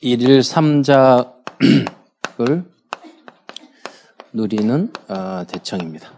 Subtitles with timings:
[0.00, 1.32] 일일 삼작을
[4.32, 6.12] 누리는 어, 대청입니다.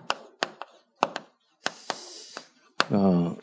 [2.91, 3.37] 어,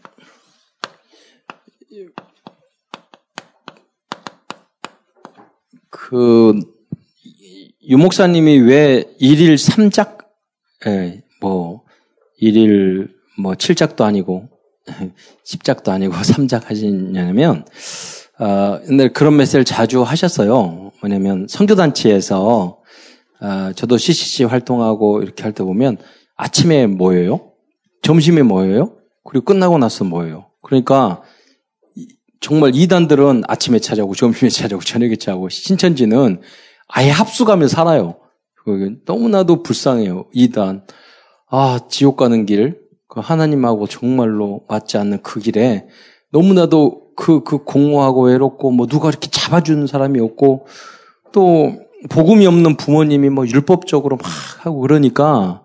[5.90, 6.60] 그
[7.88, 10.36] 유목사님이 왜 일일 삼작,
[10.88, 11.86] 예, 뭐
[12.38, 14.50] 일일 뭐 칠작도 아니고
[15.46, 17.66] 십작도 아니고 삼작 하시냐면
[18.40, 20.92] 어, 근데 그런 메시지를 자주 하셨어요.
[21.02, 22.80] 뭐냐면 성교단체에서
[23.42, 25.98] 어, 저도 CCC 활동하고 이렇게 할 때 보면
[26.36, 27.52] 아침에 모여요.
[28.02, 28.98] 점심에 모여요.
[29.24, 30.48] 그리고 끝나고 나서 모여요.
[30.62, 31.22] 그러니까
[32.42, 36.42] 정말 이단들은 아침에 찾아오고 점심에 찾아오고 저녁에 찾아오고 신천지는
[36.88, 38.20] 아예 합숙하며 살아요.
[39.06, 40.26] 너무나도 불쌍해요.
[40.34, 40.86] 이단.
[41.50, 42.80] 아, 지옥 가는 길.
[43.08, 45.88] 그 하나님하고 정말로 맞지 않는 그 길에
[46.32, 50.68] 너무나도 그, 그 공허하고 외롭고, 뭐 누가 이렇게 잡아주는 사람이 없고,
[51.32, 51.74] 또,
[52.10, 54.28] 복음이 없는 부모님이 뭐 율법적으로 막
[54.66, 55.64] 하고 그러니까,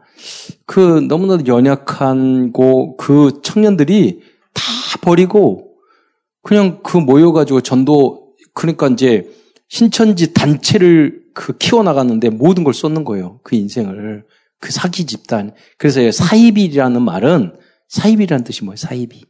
[0.67, 4.21] 그 너무나도 연약한 고, 그 청년들이
[4.55, 4.63] 다
[5.03, 5.75] 버리고,
[6.43, 9.31] 그냥 그 모여가지고 전도, 그러니까 이제
[9.69, 13.41] 신천지 단체를 그 키워나갔는데 모든 걸 쏟는 거예요.
[13.43, 14.25] 그 인생을.
[14.59, 15.55] 그 사기 집단.
[15.79, 17.55] 그래서 사이비라는 말은,
[17.89, 18.77] 사이비라는 뜻이 뭐예요?
[18.77, 19.25] 사이비.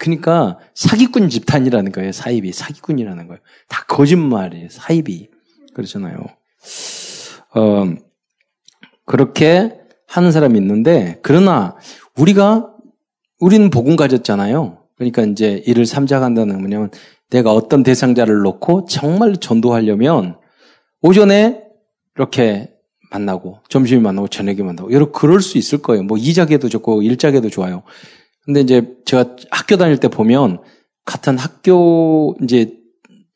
[0.00, 2.10] 그러니까 사기꾼 집단이라는 거예요.
[2.10, 3.38] 사입이 사기꾼이라는 거예요.
[3.68, 4.68] 다 거짓말이에요.
[4.70, 5.28] 사입이
[5.74, 6.24] 그렇잖아요.
[7.54, 7.84] 어,
[9.04, 11.76] 그렇게 하는 사람이 있는데 그러나
[12.16, 12.72] 우리가
[13.40, 14.78] 우리는 복음 가졌잖아요.
[14.96, 16.90] 그러니까 이제 이를 삼작한다는 뭐냐면
[17.28, 20.38] 내가 어떤 대상자를 놓고 정말 전도하려면
[21.02, 21.62] 오전에
[22.16, 22.70] 이렇게
[23.10, 26.04] 만나고 점심에 만나고 저녁에 만나고 여러 그럴 수 있을 거예요.
[26.04, 27.82] 뭐 이작에도 좋고 일작에도 좋아요.
[28.50, 30.58] 근데 이제 제가 학교 다닐 때 보면
[31.04, 32.72] 같은 학교 이제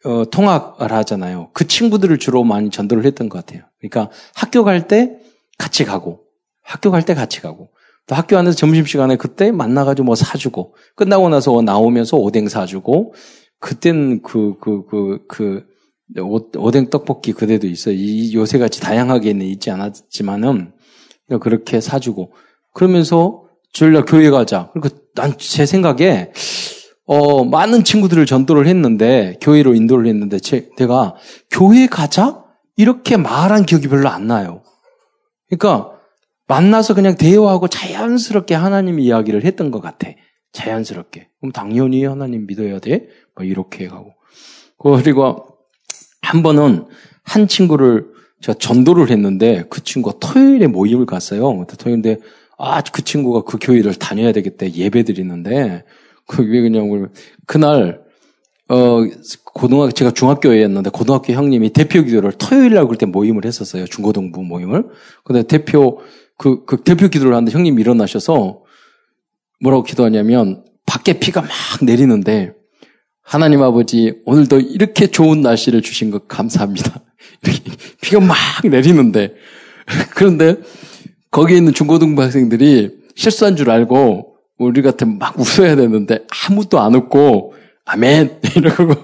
[0.05, 1.51] 어, 통학을 하잖아요.
[1.53, 3.63] 그 친구들을 주로 많이 전도를 했던 것 같아요.
[3.79, 5.17] 그러니까 학교 갈 때
[5.57, 6.23] 같이 가고
[6.65, 7.69] 학교 갈 때 같이 가고
[8.09, 13.15] 또 학교 안에서 점심시간에 그때 만나가지고 뭐 사주고 끝나고 나서 나오면서 오뎅 사주고
[13.61, 15.65] 그땐 그, 그, 그, 그,
[16.57, 17.95] 오뎅 떡볶이 그대도 있어요.
[17.95, 20.73] 이 요새같이 다양하게는 있지 않았지만은
[21.41, 22.33] 그렇게 사주고
[22.75, 24.71] 그러면서 주일날 교회 가자.
[24.73, 26.33] 그러니까 난 제 생각에
[27.07, 31.15] 어, 많은 친구들을 전도를 했는데 교회로 인도를 했는데 제, 내가
[31.51, 32.43] 교회 가자
[32.77, 34.63] 이렇게 말한 기억이 별로 안 나요.
[35.49, 35.93] 그러니까
[36.47, 40.09] 만나서 그냥 대화하고 자연스럽게 하나님 이야기를 했던 것 같아.
[40.53, 41.29] 자연스럽게.
[41.41, 43.09] 그럼 당연히 하나님 믿어야 돼.
[43.35, 44.13] 뭐 이렇게 가고.
[44.79, 45.47] 그리고
[46.23, 46.87] 한 번은
[47.23, 48.07] 한 친구를
[48.41, 51.67] 제가 전도를 했는데 그 친구가 토요일에 모임을 갔어요.
[51.79, 52.19] 토요일인데
[52.59, 54.71] 아, 그 친구가 그 교회를 다녀야 되겠다.
[54.71, 55.85] 예배 드리는데,
[56.27, 57.11] 그게 그냥,
[57.47, 58.01] 그날,
[58.69, 59.01] 어,
[59.45, 63.87] 고등학교, 제가 중학교였는데, 고등학교 형님이 대표 기도를 토요일 날 그때 모임을 했었어요.
[63.87, 64.87] 중고등부 모임을.
[65.25, 66.01] 근데 대표,
[66.39, 68.63] 그, 그 대표 기도를 하는데 형님이 일어나셔서
[69.61, 71.51] 뭐라고 기도하냐면, 밖에 비가 막
[71.83, 72.53] 내리는데,
[73.23, 77.03] 하나님 아버지, 오늘도 이렇게 좋은 날씨를 주신 것 감사합니다.
[78.01, 79.35] 비가 막 내리는데,
[80.15, 80.57] 그런데
[81.35, 87.55] 거기에 있는 중고등부 학생들이 실수한 줄 알고 우리 같은 막 웃어야 되는데 아무도 안 웃고
[87.87, 88.39] 아멘!
[88.57, 88.95] 이러고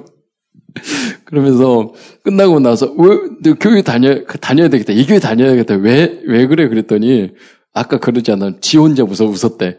[1.26, 1.92] 그러면서
[2.22, 4.92] 끝나고 나서 왜 교회 다녀 다녀야 되겠다.
[4.92, 5.74] 이 교회 다녀야 되겠다.
[5.74, 6.68] 왜 왜 그래?
[6.68, 7.32] 그랬더니
[7.72, 9.78] 아까 그러잖아 지 혼자 웃어 웃었대.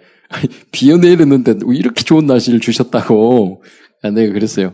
[0.73, 3.63] 비어 내리는데 이렇게 좋은 날씨를 주셨다고.
[4.03, 4.73] 아, 내가 그랬어요.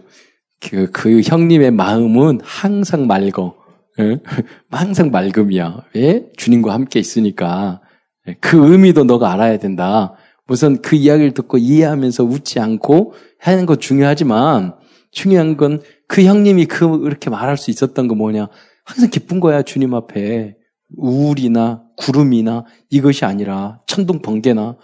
[0.60, 3.54] 그, 그 형님의 마음은 항상 맑어.
[3.54, 3.57] 예?
[4.72, 5.86] 항상 맑음이야.
[5.96, 6.30] 왜?
[6.38, 7.82] 주님과 함께 있으니까.
[8.28, 10.14] 예, 그 의미도 너가 알아야 된다.
[10.48, 14.76] 우선 그 이야기를 듣고 이해하면서 웃지 않고 하는 거 중요하지만
[15.12, 18.48] 중요한 건 그 형님이 그렇게 말할 수 있었던 거 뭐냐.
[18.86, 20.56] 항상 기쁜 거야, 주님 앞에.
[20.96, 24.78] 우울이나 구름이나 이것이 아니라 천둥 번개나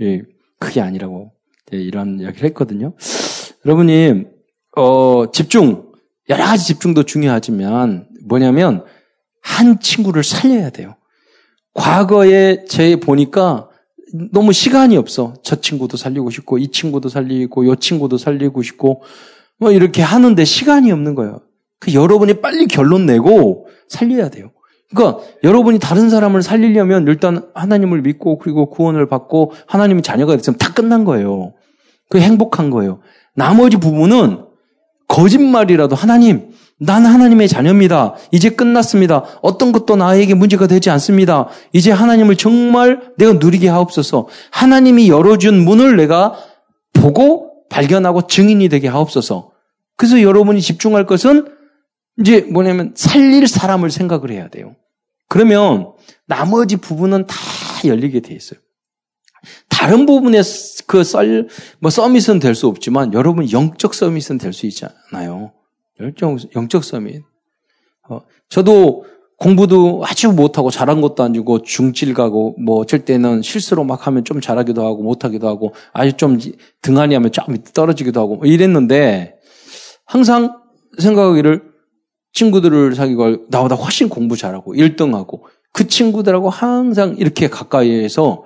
[0.00, 0.22] 예,
[0.58, 1.32] 그게 아니라고
[1.74, 2.94] 예, 이런 이야기를 했거든요.
[3.66, 4.24] 여러분이
[4.78, 5.92] 어, 집중
[6.30, 8.84] 여러 가지 집중도 중요하지만 뭐냐면
[9.42, 10.94] 한 친구를 살려야 돼요.
[11.74, 13.68] 과거에 제 보니까
[14.32, 15.34] 너무 시간이 없어.
[15.42, 19.02] 저 친구도 살리고 싶고 이 친구도 살리고 요 친구도 살리고 싶고
[19.58, 21.40] 뭐 이렇게 하는데 시간이 없는 거예요.
[21.80, 24.52] 그 여러분이 빨리 결론 내고 살려야 돼요.
[24.90, 30.72] 그러니까 여러분이 다른 사람을 살리려면 일단 하나님을 믿고 그리고 구원을 받고 하나님이 자녀가 됐으면 다
[30.72, 31.54] 끝난 거예요.
[32.08, 33.00] 그 행복한 거예요.
[33.34, 34.44] 나머지 부분은
[35.08, 36.50] 거짓말이라도 하나님
[36.82, 38.14] 나는 하나님의 자녀입니다.
[38.30, 39.24] 이제 끝났습니다.
[39.42, 41.48] 어떤 것도 나에게 문제가 되지 않습니다.
[41.74, 44.28] 이제 하나님을 정말 내가 누리게 하옵소서.
[44.50, 46.36] 하나님이 열어준 문을 내가
[46.94, 49.50] 보고 발견하고 증인이 되게 하옵소서.
[49.96, 51.48] 그래서 여러분이 집중할 것은
[52.18, 54.74] 이제 뭐냐면 살릴 사람을 생각을 해야 돼요.
[55.28, 55.92] 그러면
[56.26, 57.36] 나머지 부분은 다
[57.84, 58.58] 열리게 돼 있어요.
[59.68, 60.40] 다른 부분에
[60.86, 61.48] 그 썰,
[61.78, 65.52] 뭐 서밋은 될 수 없지만 여러분 영적 서밋은 될 수 있잖아요.
[66.00, 67.22] 영적, 영적 서밋.
[68.08, 69.04] 어, 저도
[69.40, 74.40] 공부도 아주 못하고 잘한 것도 아니고 중질 가고 뭐 어쩔 때는 실수로 막 하면 좀
[74.40, 76.38] 잘하기도 하고 못하기도 하고 아주 좀
[76.82, 79.36] 등한히 하면 쫙 밑에 떨어지기도 하고 뭐 이랬는데
[80.04, 80.60] 항상
[80.98, 81.62] 생각하기를
[82.32, 85.40] 친구들을 사귀고 나보다 훨씬 공부 잘하고 1등하고
[85.72, 88.44] 그 친구들하고 항상 이렇게 가까이에서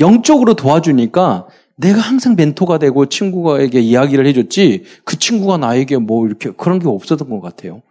[0.00, 6.78] 영적으로 도와주니까 내가 항상 멘토가 되고 친구에게 이야기를 해줬지 그 친구가 나에게 뭐 이렇게 그런
[6.78, 7.82] 게 없었던 것 같아요.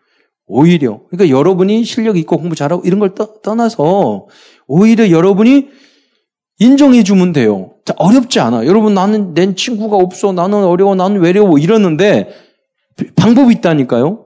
[0.45, 4.27] 오히려 그러니까 여러분이 실력 있고 공부 잘하고 이런 걸 떠, 떠나서
[4.67, 5.69] 오히려 여러분이
[6.59, 7.71] 인정해 주면 돼요.
[7.85, 8.65] 자, 어렵지 않아.
[8.65, 10.31] 여러분 나는 내 친구가 없어.
[10.31, 10.95] 나는 어려워.
[10.95, 11.57] 나는 외로워.
[11.57, 12.29] 이러는데
[13.15, 14.25] 방법이 있다니까요.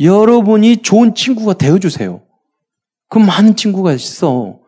[0.00, 2.22] 여러분이 좋은 친구가 되어 주세요.
[3.08, 4.58] 그 많은 친구가 있어.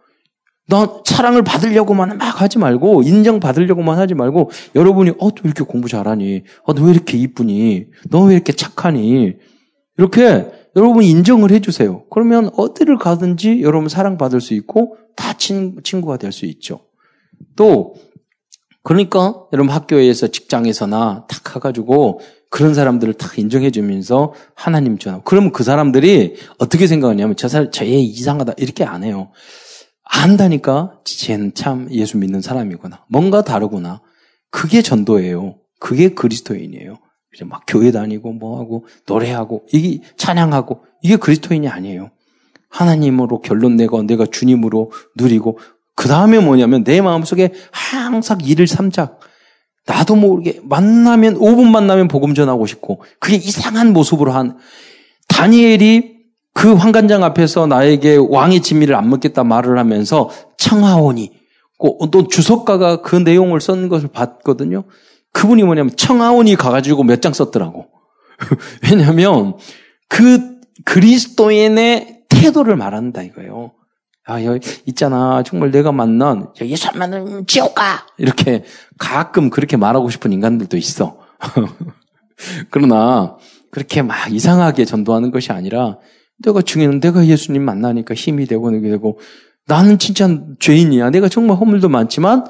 [0.70, 5.88] 너 사랑을 받으려고만 막 하지 말고 인정 받으려고만 하지 말고 여러분이 어 너 이렇게 공부
[5.88, 6.44] 잘하니?
[6.64, 7.86] 어 너 왜 이렇게 이쁘니?
[8.10, 9.34] 너 왜 이렇게 착하니?
[9.98, 10.46] 이렇게
[10.76, 12.04] 여러분이 인정을 해주세요.
[12.10, 16.80] 그러면 어디를 가든지 여러분 사랑받을 수 있고 다 친, 친구가 될 수 있죠.
[17.56, 17.94] 또
[18.82, 25.20] 그러니까 여러분 학교에서 직장에서나 탁 가가지고 그런 사람들을 탁 인정해주면서 하나님 전하.
[25.24, 29.32] 그러면 그 사람들이 어떻게 생각하냐면 저 사람 저애 이상하다 이렇게 안 해요.
[30.10, 33.04] 안다니까 쟤는 참 예수 믿는 사람이구나.
[33.08, 34.00] 뭔가 다르구나.
[34.50, 35.56] 그게 전도예요.
[35.78, 36.98] 그게 그리스도인이에요.
[37.34, 42.10] 이제 막 교회 다니고 뭐하고 노래하고 이게 찬양하고 이게 그리스도인이 아니에요.
[42.68, 45.58] 하나님으로 결론 내고 내가 주님으로 누리고
[45.94, 49.20] 그 다음에 뭐냐면 내 마음속에 항상 일을 삼작
[49.86, 54.58] 나도 모르게 만나면 5분 만나면 복음 전하고 싶고 그게 이상한 모습으로 한
[55.28, 56.19] 다니엘이
[56.54, 61.32] 그 환관장 앞에서 나에게 왕의 진미를 안 먹겠다 말을 하면서 청하오니
[62.10, 64.84] 또 주석가가 그 내용을 쓴 것을 봤거든요.
[65.32, 67.86] 그분이 뭐냐면 청하오니 가가지고 몇 장 썼더라고.
[68.84, 69.56] 왜냐하면
[70.08, 73.72] 그 그리스도인의 태도를 말한다 이거예요.
[74.26, 75.42] 아, 여기 있잖아.
[75.42, 76.48] 정말 내가 만난
[76.92, 78.06] 안 만나면 지옥 가!
[78.18, 78.64] 이렇게
[78.98, 81.18] 가끔 그렇게 말하고 싶은 인간들도 있어.
[82.70, 83.36] 그러나
[83.70, 85.98] 그렇게 막 이상하게 전도하는 것이 아니라
[86.42, 89.18] 내가 중요한 내가 예수님 만나니까 힘이 되고 되게 되고
[89.66, 90.28] 나는 진짜
[90.58, 91.10] 죄인이야.
[91.10, 92.44] 내가 정말 허물도 많지만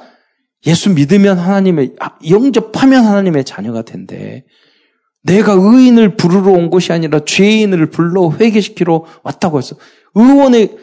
[0.65, 1.95] 예수 믿으면 하나님의
[2.29, 4.45] 영접하면 하나님의 자녀가 된대.
[5.23, 9.75] 내가 의인을 부르러 온 것이 아니라 죄인을 불러 회개시키러 왔다고 했어.
[10.15, 10.77] 의원의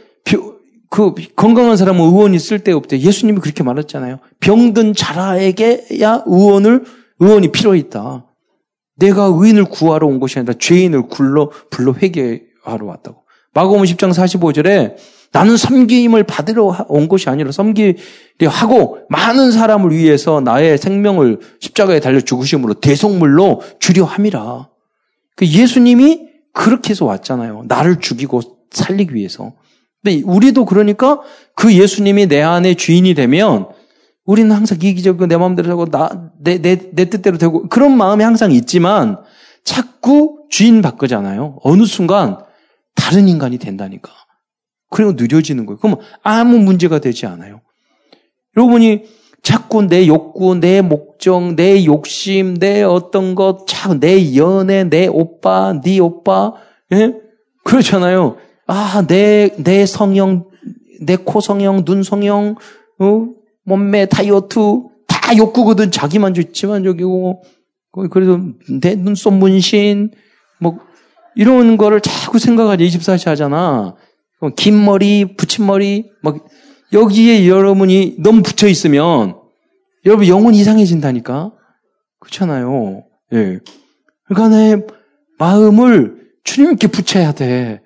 [0.91, 3.01] 그 건강한 사람은 의원이 쓸데없대.
[3.01, 4.21] 예수님이 그렇게 말했잖아요.
[4.41, 6.85] 병든 자라에게야 의원을
[7.19, 8.27] 의원이 필요 있다.
[8.97, 13.23] 내가 의인을 구하러 온 것이 아니라 죄인을 굴러 불러 회개 하러 왔다고.
[13.55, 14.97] 마가음 10장 45절에
[15.33, 22.21] 나는 섬김을 받으러 온 것이 아니라 섬기려 하고 많은 사람을 위해서 나의 생명을 십자가에 달려
[22.21, 24.69] 죽으심으로 대속물로 주려 함이라.
[25.37, 27.65] 그 예수님이 그렇게 해서 왔잖아요.
[27.69, 29.53] 나를 죽이고 살리기 위해서.
[30.03, 31.21] 근데 우리도 그러니까
[31.55, 33.69] 그 예수님이 내 안에 주인이 되면
[34.25, 38.53] 우리는 항상 이기적이고 내 마음대로 하고 나, 내, 내, 내 뜻대로 되고 그런 마음이 항상
[38.53, 39.19] 있지만
[39.65, 41.59] 자꾸 주인 바꾸잖아요.
[41.63, 42.39] 어느 순간
[43.09, 44.13] 다른 인간이 된다니까.
[44.91, 45.79] 그리고 느려지는 거예요.
[45.79, 47.63] 그러면 아무 문제가 되지 않아요.
[48.55, 49.05] 여러분이
[49.43, 55.81] 자꾸 내 욕구, 내 목적, 내 욕심, 내 어떤 것, 자꾸 내 연애, 내 오빠,
[55.83, 56.53] 네 오빠,
[56.93, 57.15] 예?
[57.65, 58.37] 그렇잖아요.
[58.67, 60.51] 아, 내, 내 성형,
[61.01, 62.57] 내 코 성형, 눈 성형,
[62.99, 63.27] 어?
[63.65, 64.59] 몸매 다이어트,
[65.07, 65.91] 다 욕구거든.
[65.91, 67.43] 자기만족, 지만족이고,
[68.11, 68.41] 그래서
[68.81, 70.11] 내 눈썹 문신,
[70.61, 70.79] 뭐,
[71.39, 72.85] 이런 거를 자꾸 생각하지.
[72.85, 73.95] 24시 하잖아.
[74.57, 76.45] 긴 머리, 붙인 머리, 막,
[76.93, 79.39] 여기에 여러분이 너무 붙여 있으면,
[80.05, 81.53] 여러분 영혼 이상해진다니까?
[82.19, 83.05] 그렇잖아요.
[83.35, 83.61] 예.
[84.27, 84.83] 그러니까 내
[85.39, 87.83] 마음을 주님께 붙여야 돼.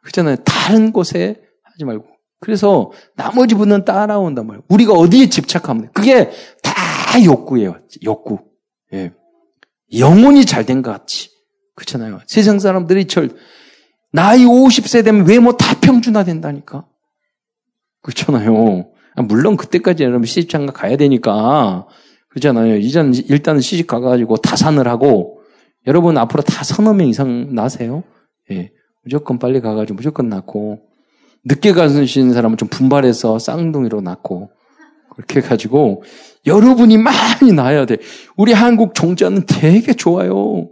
[0.00, 0.36] 그렇잖아요.
[0.44, 2.06] 다른 곳에 하지 말고.
[2.40, 4.62] 그래서 나머지 분은 따라온단 말이에요.
[4.70, 5.88] 우리가 어디에 집착하면 돼.
[5.92, 6.30] 그게
[6.62, 7.76] 다 욕구예요.
[8.04, 8.38] 욕구.
[8.94, 9.12] 예.
[9.98, 11.28] 영혼이 잘 된 것 같이.
[11.76, 12.20] 그렇잖아요.
[12.26, 13.30] 세상 사람들이 절
[14.12, 16.86] 나이 50세 되면 외모 다 평준화 된다니까.
[18.02, 18.88] 그렇잖아요.
[19.14, 21.86] 아, 물론 그때까지 여러분 시집장가 가야 되니까.
[22.30, 22.76] 그렇잖아요.
[22.76, 25.40] 이제는 일단은 시집 가가지고 다산을 하고
[25.86, 28.04] 여러분 앞으로 다 서너 명 이상 나세요.
[28.50, 28.72] 예.
[29.02, 30.80] 무조건 빨리 가가지고 무조건 낳고
[31.44, 34.50] 늦게 가시는 사람은 좀 분발해서 쌍둥이로 낳고
[35.14, 36.02] 그렇게 해가지고
[36.44, 37.98] 여러분이 많이 낳아야 돼.
[38.36, 40.68] 우리 한국 종자는 되게 좋아요.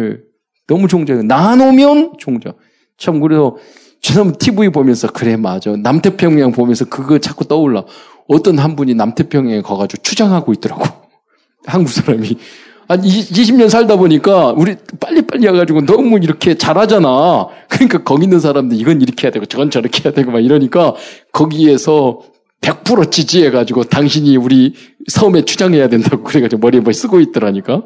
[0.00, 0.18] 예.
[0.66, 1.14] 너무 종자.
[1.14, 2.54] 나누면 종자.
[2.96, 3.56] 참, 그래서
[4.00, 5.74] 저는 TV 보면서, 그래, 맞아.
[5.76, 7.84] 남태평양 보면서 그거 자꾸 떠올라.
[8.28, 10.84] 어떤 한 분이 남태평양에 가가지고 추장하고 있더라고.
[11.66, 12.38] 한국 사람이.
[12.86, 17.48] 한 20년 살다 보니까 우리 빨리빨리 와가지고 너무 이렇게 잘하잖아.
[17.68, 20.94] 그러니까 거기 있는 사람들 이건 이렇게 해야 되고 저건 저렇게 해야 되고 막 이러니까
[21.32, 22.20] 거기에서
[22.60, 24.74] 100% 지지해가지고 당신이 우리
[25.08, 27.82] 섬에 추장해야 된다고 그래가지고 머리에 뭐 쓰고 있더라니까.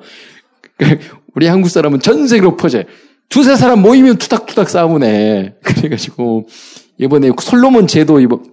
[1.35, 2.85] 우리 한국 사람은 전 세계로 퍼져.
[3.29, 5.57] 두세 사람 모이면 투닥투닥 싸우네.
[5.63, 6.49] 그래가지고
[6.99, 8.45] 이번에 솔로몬 제도 이번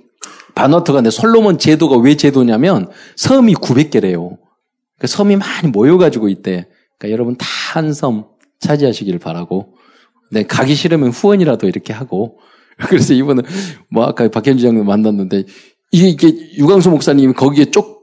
[0.53, 4.37] 바너트가 내 솔로몬 제도가 왜 제도냐면 섬이 900개래요.
[4.99, 6.67] 그 섬이 많이 모여가지고 있대.
[6.97, 8.25] 그러니까 여러분 다 한 섬
[8.59, 9.73] 차지하시길 바라고.
[10.31, 12.39] 네, 가기 싫으면 후원이라도 이렇게 하고.
[12.87, 13.41] 그래서 이번에
[13.89, 15.43] 뭐 아까 박현주 장님 만났는데
[15.91, 16.27] 이게
[16.57, 17.94] 유광수 목사님이 거기에 쪽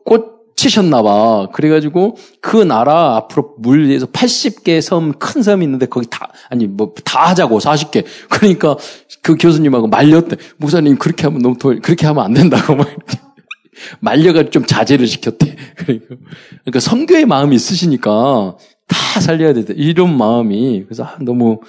[0.63, 1.49] 꽂히셨나 봐.
[1.53, 7.29] 그래가지고 그 나라 앞으로 물에서 80개 섬, 큰 섬이 있는데 거기 다, 아니 뭐 다
[7.29, 8.05] 하자고 40개.
[8.31, 8.77] 그러니까
[9.23, 10.37] 그 교수님하고 말렸대.
[10.59, 13.19] 목사님 그렇게 하면 너무 더, 그렇게 하면 안 된다고 막 이렇게.
[14.01, 15.57] 말려가 좀 자제를 시켰대.
[15.77, 19.65] 그러니까, 선교의 마음이 있으시니까 다 살려야 돼.
[19.75, 21.61] 이런 마음이 그래서 아, 너무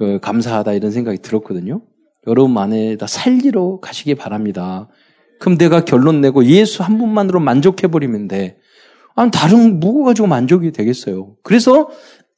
[0.00, 1.82] 어, 감사하다 이런 생각이 들었거든요.
[2.26, 4.88] 여러분 안에 다 살리러 가시기 바랍니다.
[5.38, 8.58] 그럼 내가 결론 내고 예수 한 분만으로 만족해 버리면 돼.
[9.14, 11.34] 아, 다른 무거 가지고 만족이 되겠어요.
[11.42, 11.88] 그래서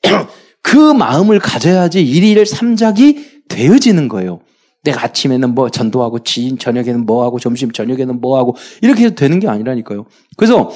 [0.62, 4.40] 그 마음을 가져야지 일일 삼작이 되어지는 거예요.
[4.82, 9.40] 내가 아침에는 뭐 전도하고 지인 저녁에는 뭐 하고 점심 저녁에는 뭐 하고 이렇게 해도 되는
[9.40, 10.06] 게 아니라니까요.
[10.36, 10.70] 그래서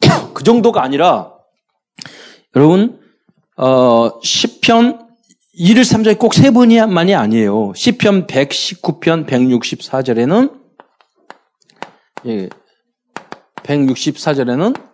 [0.32, 1.32] 그 정도가 아니라
[2.56, 2.98] 여러분
[3.56, 5.00] 어 10편
[5.58, 7.72] 1일 3절이 꼭 세 번이만이 아니에요.
[7.72, 10.61] 10편 119편 164절에는
[12.26, 12.48] 예.
[13.56, 14.92] 164절에는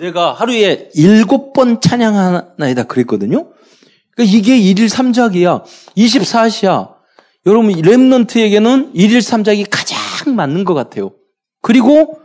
[0.00, 3.50] 내가 하루에 일곱 번 찬양하나이다 그랬거든요.
[4.14, 5.64] 그러니까 이게 1일 3작이야.
[5.96, 6.94] 24시야.
[7.46, 11.12] 여러분, 랩런트에게는 1일 3작이 가장 맞는 것 같아요.
[11.62, 12.20] 그리고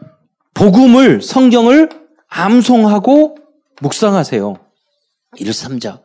[0.53, 1.89] 복음을, 성경을
[2.27, 3.37] 암송하고
[3.81, 4.55] 묵상하세요.
[5.37, 6.02] 1일 3작.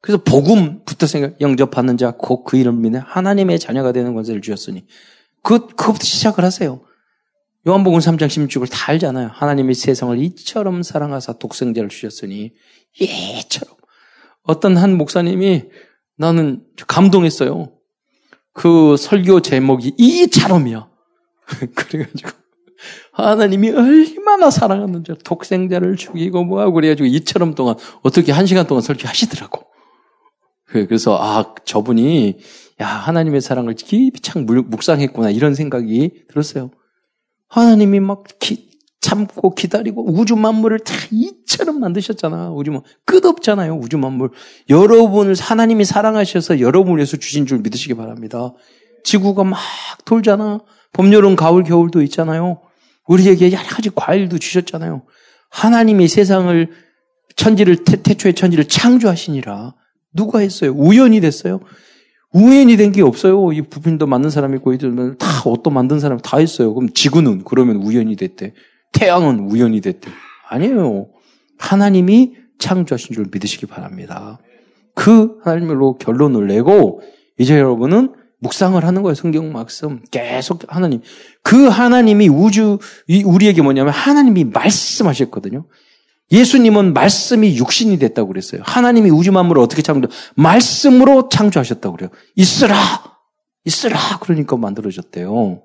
[0.00, 4.86] 그래서 복음부터 생각, 영접하는 자, 곧 그 이름 믿는 하나님의 자녀가 되는 권세를 주셨으니.
[5.42, 6.80] 그, 그것부터 시작을 하세요.
[7.66, 9.30] 요한복음 3장 16을 다 알잖아요.
[9.32, 12.52] 하나님이 세상을 이처럼 사랑하사 독생자를 주셨으니,
[13.00, 13.74] 이처럼.
[14.42, 15.64] 어떤 한 목사님이
[16.16, 17.72] 나는 감동했어요.
[18.52, 20.88] 그 설교 제목이 이처럼이야.
[21.74, 22.30] 그래가지고
[23.12, 29.65] 하나님이 얼마나 사랑하는지 독생자를 죽이고 뭐하고 그래가지고 이처럼 동안 어떻게 한 시간 동안 설교하시더라고.
[30.66, 32.38] 그래서 아 저분이
[32.80, 36.70] 야 하나님의 사랑을 깊이 창 묵상했구나 이런 생각이 들었어요.
[37.48, 38.70] 하나님이 막 기,
[39.00, 42.50] 참고 기다리고 우주 만물을 다 이처럼 만드셨잖아.
[42.50, 43.76] 우주 만 끝없잖아요.
[43.76, 44.30] 우주 만물.
[44.68, 48.52] 여러분을 하나님이 사랑하셔서 여러분을 위해서 주신 줄 믿으시기 바랍니다.
[49.04, 49.60] 지구가 막
[50.04, 50.60] 돌잖아.
[50.92, 52.60] 봄, 여름, 가을, 겨울도 있잖아요.
[53.06, 55.04] 우리에게 여러 가지 과일도 주셨잖아요.
[55.50, 56.68] 하나님이 세상을
[57.36, 59.74] 천지를 태, 태초의 천지를 창조하시니라.
[60.16, 60.72] 누가 했어요?
[60.72, 61.60] 우연이 됐어요?
[62.32, 63.52] 우연이 된게 없어요.
[63.52, 66.74] 이 부핀도 만든 사람 있고, 이들 다 옷도 만든 사람 다 있어요.
[66.74, 68.54] 그럼 지구는 그러면 우연이 됐대.
[68.92, 70.10] 태양은 우연이 됐대.
[70.48, 71.08] 아니에요.
[71.58, 74.38] 하나님이 창조하신 줄 믿으시기 바랍니다.
[74.94, 77.02] 그 하나님으로 결론을 내고,
[77.38, 79.14] 이제 여러분은 묵상을 하는 거예요.
[79.14, 80.00] 성경 말씀.
[80.10, 81.00] 계속 하나님.
[81.42, 82.78] 그 하나님이 우주,
[83.24, 85.66] 우리에게 뭐냐면 하나님이 말씀하셨거든요.
[86.32, 88.62] 예수님은 말씀이 육신이 됐다고 그랬어요.
[88.64, 90.08] 하나님이 우주 만물을 어떻게 창조?
[90.34, 92.10] 말씀으로 창조하셨다고 그래요.
[92.34, 92.76] 있으라!
[93.64, 93.98] 있으라!
[94.20, 95.62] 그러니까 만들어졌대요.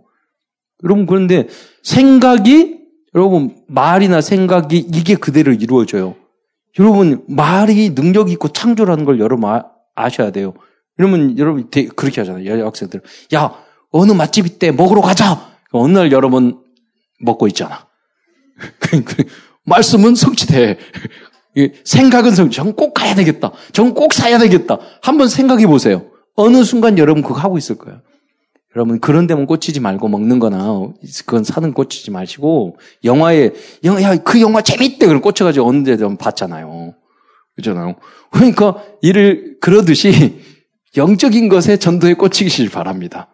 [0.84, 1.48] 여러분, 그런데
[1.84, 2.80] 생각이,
[3.16, 6.16] 여러분, 말이나 생각이 이게 그대로 이루어져요.
[6.80, 9.66] 여러분, 말이 능력 있고 창조라는 걸 여러분 아,
[9.96, 10.54] 아셔야 돼요.
[11.00, 12.60] 여러분, 여러분, 그렇게 하잖아요.
[12.60, 13.02] 여학생들.
[13.34, 13.56] 야,
[13.92, 15.52] 어느 맛집 있대, 먹으러 가자!
[15.72, 16.62] 어느 날 여러분
[17.20, 17.88] 먹고 있잖아.
[19.66, 20.78] 말씀은 성취돼.
[21.84, 22.56] 생각은 성취.
[22.58, 23.52] 저건 꼭 가야 되겠다.
[23.74, 24.80] 저건 꼭 사야 되겠다.
[25.02, 26.06] 한번 생각해 보세요.
[26.36, 28.02] 어느 순간 여러분 그거 하고 있을 거예요.
[28.76, 30.64] 여러분 그런 데만 꽂히지 말고 먹는 거나
[31.26, 33.52] 그건 사는 꽂히지 마시고 영화에
[33.84, 36.94] 영화 야그 영화 재밌대 그럼 꽂혀 가지고 어느 데좀 봤잖아요.
[37.58, 37.96] 그렇잖아요.
[38.32, 40.40] 그러니까 이를 그러듯이
[40.96, 43.28] 영적인 것에 전도에 꽂히기를 바랍니다.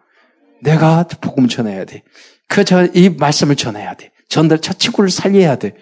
[0.60, 2.02] 내가 복음 전해야 돼.
[2.48, 4.10] 그 저 이 말씀을 전해야 돼.
[4.28, 5.74] 전달 첫 친구를 살려야 돼.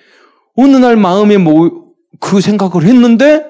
[0.56, 1.86] 어느 날 마음에 뭐
[2.20, 3.46] 그 생각을 했는데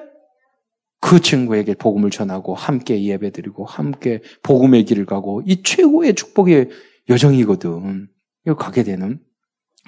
[0.99, 6.69] 그 친구에게 복음을 전하고 함께 예배드리고 함께 복음의 길을 가고 이 최고의 축복의
[7.09, 8.09] 여정이거든.
[8.45, 9.19] 이거 가게 되는.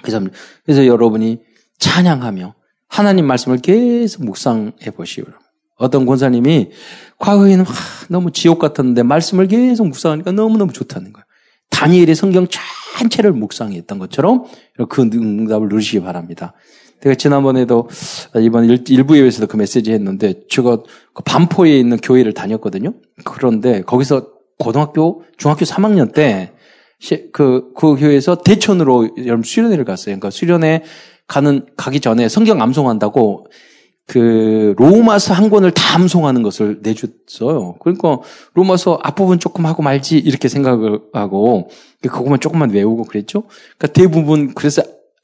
[0.02, 0.20] 그래서,
[0.64, 1.40] 그래서 여러분이
[1.78, 2.54] 찬양하며
[2.88, 5.24] 하나님 말씀을 계속 묵상해 보시오.
[5.76, 6.70] 어떤 권사님이
[7.18, 7.74] 과거에는 하,
[8.08, 11.24] 너무 지옥 같았는데 말씀을 계속 묵상하니까 너무너무 좋다는 거예요.
[11.70, 12.46] 다니엘의 성경
[12.98, 14.44] 전체를 묵상했던 것처럼
[14.88, 16.54] 그 응답을 누리시기 바랍니다.
[17.02, 17.88] 제가 지난번에도
[18.36, 20.78] 이번 일 부 예배에서도 그 메시지 했는데 제가
[21.14, 22.92] 그 반포에 있는 교회를 다녔거든요.
[23.24, 24.28] 그런데 거기서
[24.58, 26.52] 고등학교, 중학교 3학년 때
[27.32, 30.14] 그, 그 교회에서 대천으로 여러분 수련회를 갔어요.
[30.14, 30.82] 그러니까 수련회
[31.26, 33.46] 가는, 가기 전에 성경 암송한다고
[34.06, 37.76] 그 로마서 한 권을 다 암송하는 것을 내줬어요.
[37.78, 38.18] 그러니까
[38.54, 41.70] 로마서 앞부분 조금 하고 말지 이렇게 생각을 하고
[42.02, 43.44] 그것만 조금만 외우고 그랬죠.
[43.78, 44.82] 그러니까 대부분 그래서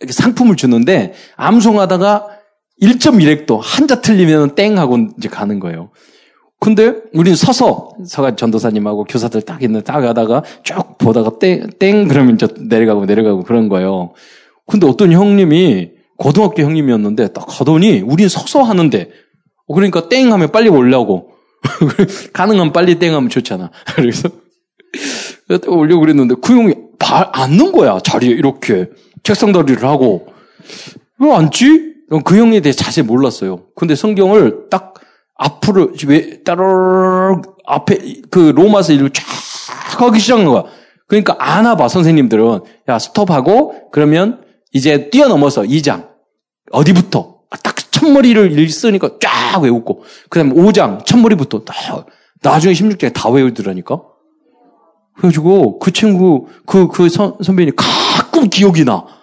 [0.08, 2.28] 상품을 주는데 암송하다가
[2.82, 5.90] 1.1획도 한자 틀리면 땡 하고 이제 가는 거예요.
[6.58, 12.38] 근데 우리는 서서 서가 전도사님하고 교사들 딱 있는 딱 가다가 쭉 보다가 땡, 땡 그러면
[12.38, 14.12] 저 내려가고 내려가고 그런 거예요.
[14.66, 19.10] 근데 어떤 형님이 고등학교 형님이었는데 딱 가더니 우린 서서 하는데
[19.72, 21.30] 그러니까 땡 하면 빨리 올라오고
[22.32, 23.70] 가능하면 빨리 땡 하면 좋잖아.
[23.94, 24.28] 그래서
[25.68, 28.88] 올려고 그랬는데 그 형이 발 앉는 거야 자리에 이렇게
[29.26, 30.28] 책상 다리를 하고
[31.18, 31.94] 왜 앉지?
[32.24, 33.64] 그 형에 대해 자세히 몰랐어요.
[33.74, 34.94] 근데 성경을 딱
[35.34, 39.24] 앞으로 왜 따로 앞에 그 로마서 일을 쫙
[40.00, 40.62] 하기 시작한 거야.
[41.08, 46.08] 그러니까 아나 봐 선생님들은 야 스톱하고 그러면 이제 뛰어넘어서 2장.
[46.70, 47.40] 어디부터?
[47.50, 50.04] 아, 딱 첫머리를 읽으니까 쫙 외우고.
[50.28, 51.74] 그 다음에 5장, 첫머리부터 딱.
[52.42, 54.02] 나중에 16장에 다 외우더라니까.
[55.16, 59.15] 그래가지고 그 친구, 그, 그 선, 선배님 가끔 기억이 나.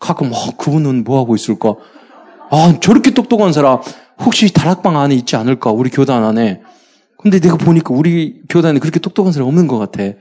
[0.00, 1.76] 가끔, 어, 그분은 뭐 하고 있을까?
[2.50, 3.78] 아, 저렇게 똑똑한 사람,
[4.18, 5.70] 혹시 다락방 안에 있지 않을까?
[5.70, 6.62] 우리 교단 안에.
[7.18, 10.02] 근데 내가 보니까 우리 교단에 그렇게 똑똑한 사람 없는 것 같아.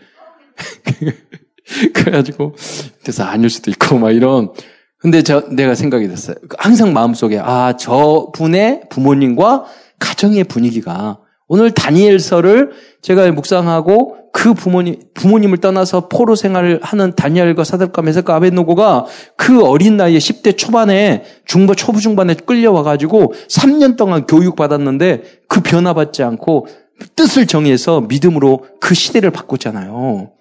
[1.96, 2.56] 그래가지고,
[3.02, 4.52] 그래서 아닐 수도 있고, 막 이런.
[5.00, 6.36] 근데 저, 내가 생각이 됐어요.
[6.58, 9.66] 항상 마음속에, 아, 저 분의 부모님과
[9.98, 12.72] 가정의 분위기가 오늘 다니엘서를
[13.02, 19.98] 제가 묵상하고 그 부모님, 부모님을 떠나서 포로 생활을 하는 다니엘과 사들과 메세카 아벤노고가 그 어린
[19.98, 26.68] 나이에 10대 초반에 중반, 초부 중반에 끌려와가지고 3년 동안 교육받았는데 그 변화받지 않고
[27.16, 30.32] 뜻을 정해서 믿음으로 그 시대를 바꿨잖아요.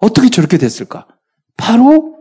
[0.00, 1.06] 어떻게 저렇게 됐을까?
[1.56, 2.16] 바로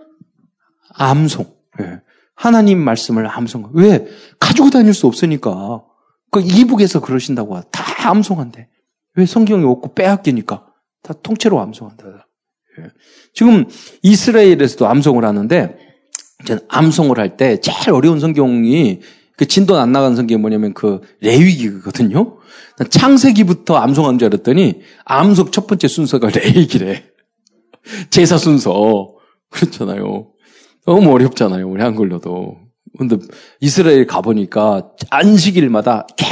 [0.95, 1.45] 암송.
[1.81, 2.01] 예.
[2.35, 3.71] 하나님 말씀을 암송.
[3.73, 4.05] 왜?
[4.39, 5.83] 가지고 다닐 수 없으니까.
[6.31, 7.61] 그 이북에서 그러신다고.
[7.71, 8.67] 다 암송한대.
[9.15, 10.65] 왜 성경이 없고 빼앗기니까.
[11.03, 12.27] 다 통째로 암송한다.
[12.79, 12.83] 예.
[13.33, 13.65] 지금
[14.01, 15.77] 이스라엘에서도 암송을 하는데,
[16.69, 19.01] 암송을 할 때 제일 어려운 성경이
[19.37, 22.37] 그 진도 안 나가는 성경이 뭐냐면 그 레위기거든요.
[22.89, 27.05] 창세기부터 암송한 줄 알았더니 암송 첫 번째 순서가 레위기래.
[28.09, 29.15] 제사 순서.
[29.49, 30.31] 그렇잖아요.
[30.85, 31.67] 너무 어렵잖아요.
[31.69, 32.57] 우리 한글로도.
[32.97, 33.17] 근데
[33.59, 36.25] 이스라엘 가보니까 안식일마다 개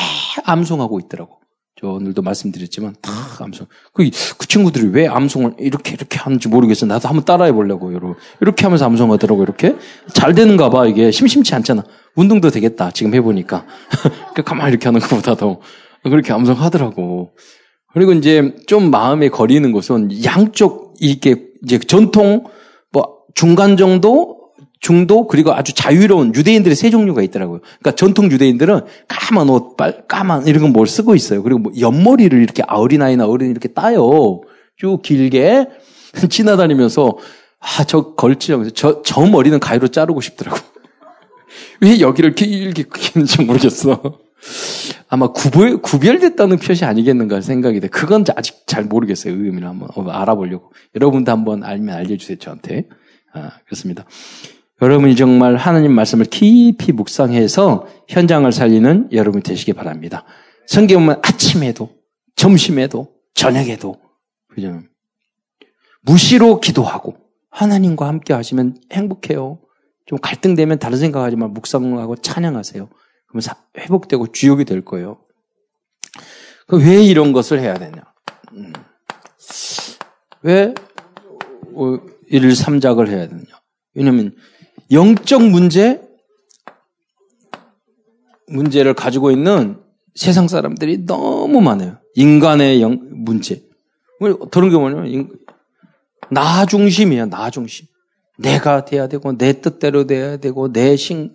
[0.44, 1.41] 암송하고 있더라고.
[1.82, 3.66] 저 오늘도 말씀드렸지만 다 암송.
[3.94, 6.86] 그, 그 친구들이 왜 암송을 이렇게 이렇게 하는지 모르겠어.
[6.86, 8.16] 나도 한번 따라해 보려고 여러분.
[8.40, 9.76] 이렇게 하면서 암송하더라고 이렇게.
[10.14, 11.84] 잘 되는가 봐 이게 심심치 않잖아.
[12.16, 12.92] 운동도 되겠다.
[12.92, 13.66] 지금 해보니까.
[14.14, 15.64] 그러니까 가만히 이렇게 하는 것보다도
[16.04, 17.32] 그렇게 암송하더라고.
[17.94, 22.44] 그리고 이제 좀 마음에 거리는 것은 양쪽 이게 이제 전통
[22.92, 24.41] 뭐 중간 정도
[24.82, 27.60] 중도 그리고 아주 자유로운 유대인들의 세 종류가 있더라고요.
[27.62, 31.44] 그러니까 전통 유대인들은 까만 옷, 빨, 까만 이런 건뭘 쓰고 있어요.
[31.44, 34.42] 그리고 뭐 옆머리를 이렇게 어린아이나 어른이 이렇게 따요.
[34.76, 35.68] 쭉 길게
[36.30, 37.18] 지나다니면서
[37.62, 40.58] 아 저 걸치면서 저, 저 머리는 가위로 자르고 싶더라고.
[41.80, 44.20] 왜 여기를 길게 기는지 모르겠어.
[45.08, 47.88] 아마 구별, 구별됐다는 표시 아니겠는가 생각이 돼.
[47.88, 49.34] 그건 아직 잘 모르겠어요.
[49.34, 50.72] 의미를 한번 알아보려고.
[50.96, 52.88] 여러분도 한번 알면 알려주세요, 저한테.
[53.34, 54.06] 아, 그렇습니다.
[54.82, 60.26] 여러분이 정말 하나님 말씀을 깊이 묵상해서 현장을 살리는 여러분이 되시기 바랍니다.
[60.66, 61.90] 성경 보면 아침에도,
[62.36, 64.02] 점심에도, 저녁에도,
[64.48, 64.82] 그죠?
[66.02, 67.16] 무시로 기도하고,
[67.52, 69.60] 하나님과 함께 하시면 행복해요.
[70.06, 72.90] 좀 갈등되면 다른 생각하지 만 묵상하고 찬양하세요.
[73.28, 73.44] 그러면
[73.78, 75.20] 회복되고 주역이 될 거예요.
[76.70, 78.02] 왜 이런 것을 해야 되냐?
[78.54, 78.74] 음.
[80.42, 80.74] 왜
[82.32, 83.44] 1일 3작을 해야 되냐?
[83.94, 84.36] 왜냐면
[84.92, 86.02] 영적 문제,
[88.48, 89.80] 문제를 가지고 있는
[90.16, 91.98] 세상 사람들이 너무 많아요.
[92.16, 93.64] 인간의 영, 문제.
[94.52, 95.30] 그런 게 뭐냐면,
[96.30, 97.88] 나 중심이야, 나 중심.
[98.38, 101.34] 내가 돼야 되고, 내 뜻대로 돼야 되고, 내 신,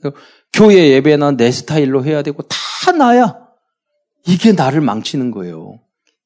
[0.53, 3.39] 교회 예배나 내 스타일로 해야 되고, 다 나야.
[4.27, 5.81] 이게 나를 망치는 거예요.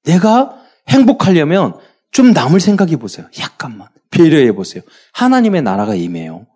[0.04, 0.56] 내가
[0.88, 1.74] 행복하려면
[2.10, 3.26] 좀 남을 생각해 보세요.
[3.38, 3.88] 약간만.
[4.10, 4.82] 배려해 보세요.
[5.12, 6.46] 하나님의 나라가 임해요.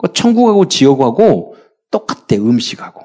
[0.00, 1.56] 그 천국하고 지옥하고
[1.90, 3.02] 똑같대, 음식하고.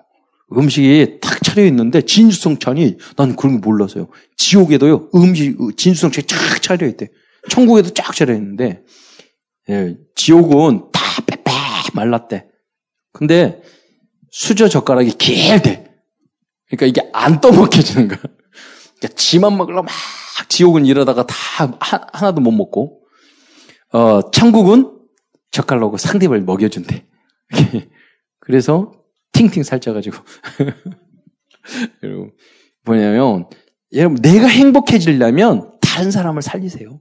[0.55, 4.07] 음식이 탁 차려 있는데 진수성찬이 난 그런 거 몰라서요.
[4.37, 7.09] 지옥에도요 음식 진수성찬이 쫙 차려 있대.
[7.49, 8.83] 천국에도 쫙 차려 있는데
[9.69, 11.51] 예, 지옥은 다 빼빼
[11.93, 12.45] 말랐대.
[13.11, 13.61] 근데
[14.31, 15.91] 수저 젓가락이 길대.
[16.67, 18.19] 그러니까 이게 안 떠먹혀지는 거야.
[18.99, 19.93] 그러니까 지만 먹으려고 막
[20.49, 21.35] 지옥은 이러다가 다
[21.79, 23.01] 하 나도 못 먹고
[23.93, 24.91] 어, 천국은
[25.55, 27.05] 젓갈로고 상대방을 먹여준대.
[28.39, 28.91] 그래서
[29.31, 30.17] 팅팅 살쪄가지고.
[32.03, 32.31] 여러분,
[32.83, 33.49] 뭐냐면,
[33.93, 36.99] 여러분, 내가 행복해지려면 다른 사람을 살리세요.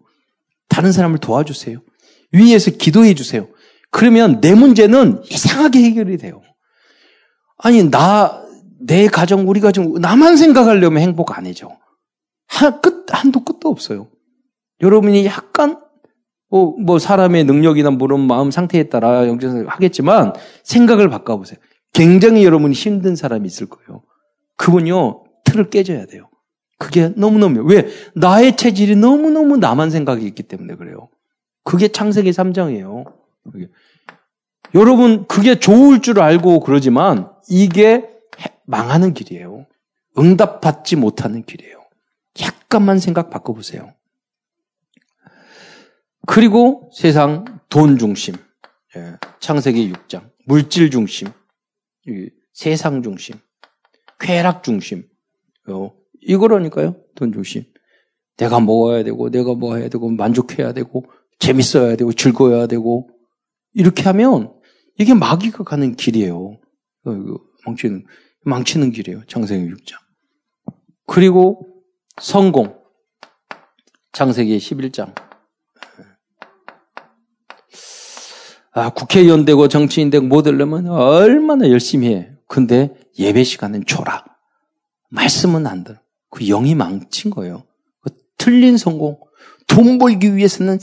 [0.69, 1.83] 다른 사람을 도와주세요.
[2.33, 3.49] 위에서 기도해 주세요.
[3.91, 6.41] 그러면 내 문제는 이상하게 해결이 돼요.
[7.59, 8.43] 아니, 나,
[8.81, 11.77] 내 가정, 우리 가정, 나만 생각하려면 행복 아니죠.
[12.47, 14.09] 한, 끝, 한도 끝도 없어요.
[14.81, 15.84] 여러분이 약간
[16.55, 21.59] 뭐, 뭐 사람의 능력이나 물론 마음 상태에 따라 영적을 하겠지만 생각을 바꿔보세요.
[21.93, 24.05] 굉장히 여러분이 힘든 사람이 있을 거예요.
[24.57, 26.29] 그분요 틀을 깨져야 돼요.
[26.79, 31.09] 그게 너무너무 왜 나의 체질이 너무너무 나만 생각이 있기 때문에 그래요.
[31.65, 33.13] 그게 창세기 3장이에요.
[33.51, 33.69] 그게.
[34.77, 38.09] 여러분 그게 좋을 줄 알고 그러지만 이게
[38.65, 39.67] 망하는 길이에요.
[40.17, 41.83] 응답받지 못하는 길이에요.
[42.41, 43.93] 약간만 생각 바꿔보세요.
[46.27, 48.35] 그리고 세상 돈 중심,
[48.97, 51.29] 예, 창세기 6장, 물질 중심,
[52.53, 53.37] 세상 중심,
[54.21, 55.09] 쾌락 중심,
[55.69, 57.65] 어, 이거라니까요, 돈 중심.
[58.37, 61.05] 내가 먹어야 되고, 내가 뭐 해야 되고, 만족해야 되고,
[61.39, 63.09] 재밌어야 되고, 즐거워야 되고,
[63.75, 64.55] 이렇게 하면
[64.99, 66.59] 이게 마귀가 가는 길이에요.
[67.07, 67.11] 어,
[67.67, 68.05] 망치는,
[68.45, 69.25] 망치는 길이에요.
[69.27, 69.97] 창세기 6장.
[71.07, 71.83] 그리고
[72.21, 72.79] 성공.
[74.13, 75.15] 창세기 11장.
[78.75, 82.31] 아, 국회의원 되고 정치인 되고 뭐 되려면 얼마나 열심히 해.
[82.49, 84.25] 근데 예배 시간은 줘라.
[85.11, 85.99] 말씀은 안 들어.
[86.29, 87.63] 그 영이 망친 거예요.
[88.03, 89.19] 그 틀린 성공.
[89.67, 90.79] 돈 벌기 위해서는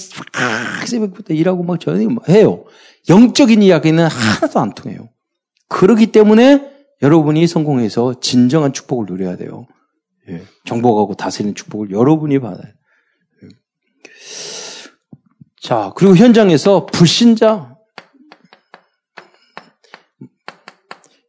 [0.85, 2.65] 새벽부터 일하고 막 저녁 해요.
[3.09, 5.09] 영적인 이야기는 하나도 안 통해요.
[5.67, 9.67] 그러기 때문에 여러분이 성공해서 진정한 축복을 누려야 돼요.
[10.29, 10.43] 예.
[10.65, 12.71] 정복하고 다스리는 축복을 여러분이 받아요.
[13.43, 13.47] 예.
[15.61, 17.75] 자, 그리고 현장에서 불신자,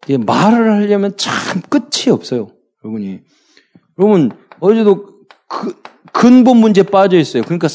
[0.08, 2.50] 말을 하려면 참 끝이 없어요.
[2.84, 3.20] 여러분이.
[3.98, 5.06] 여러분, 어제도
[5.48, 5.80] 그,
[6.12, 7.42] 근본 문제 빠져 있어요.
[7.42, 7.68] 그러니까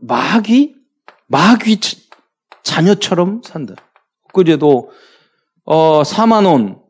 [0.00, 0.74] 마귀,
[1.26, 1.80] 마귀
[2.62, 3.74] 자녀처럼 산다.
[4.32, 4.90] 그제도,
[5.64, 6.80] 어, 4만원,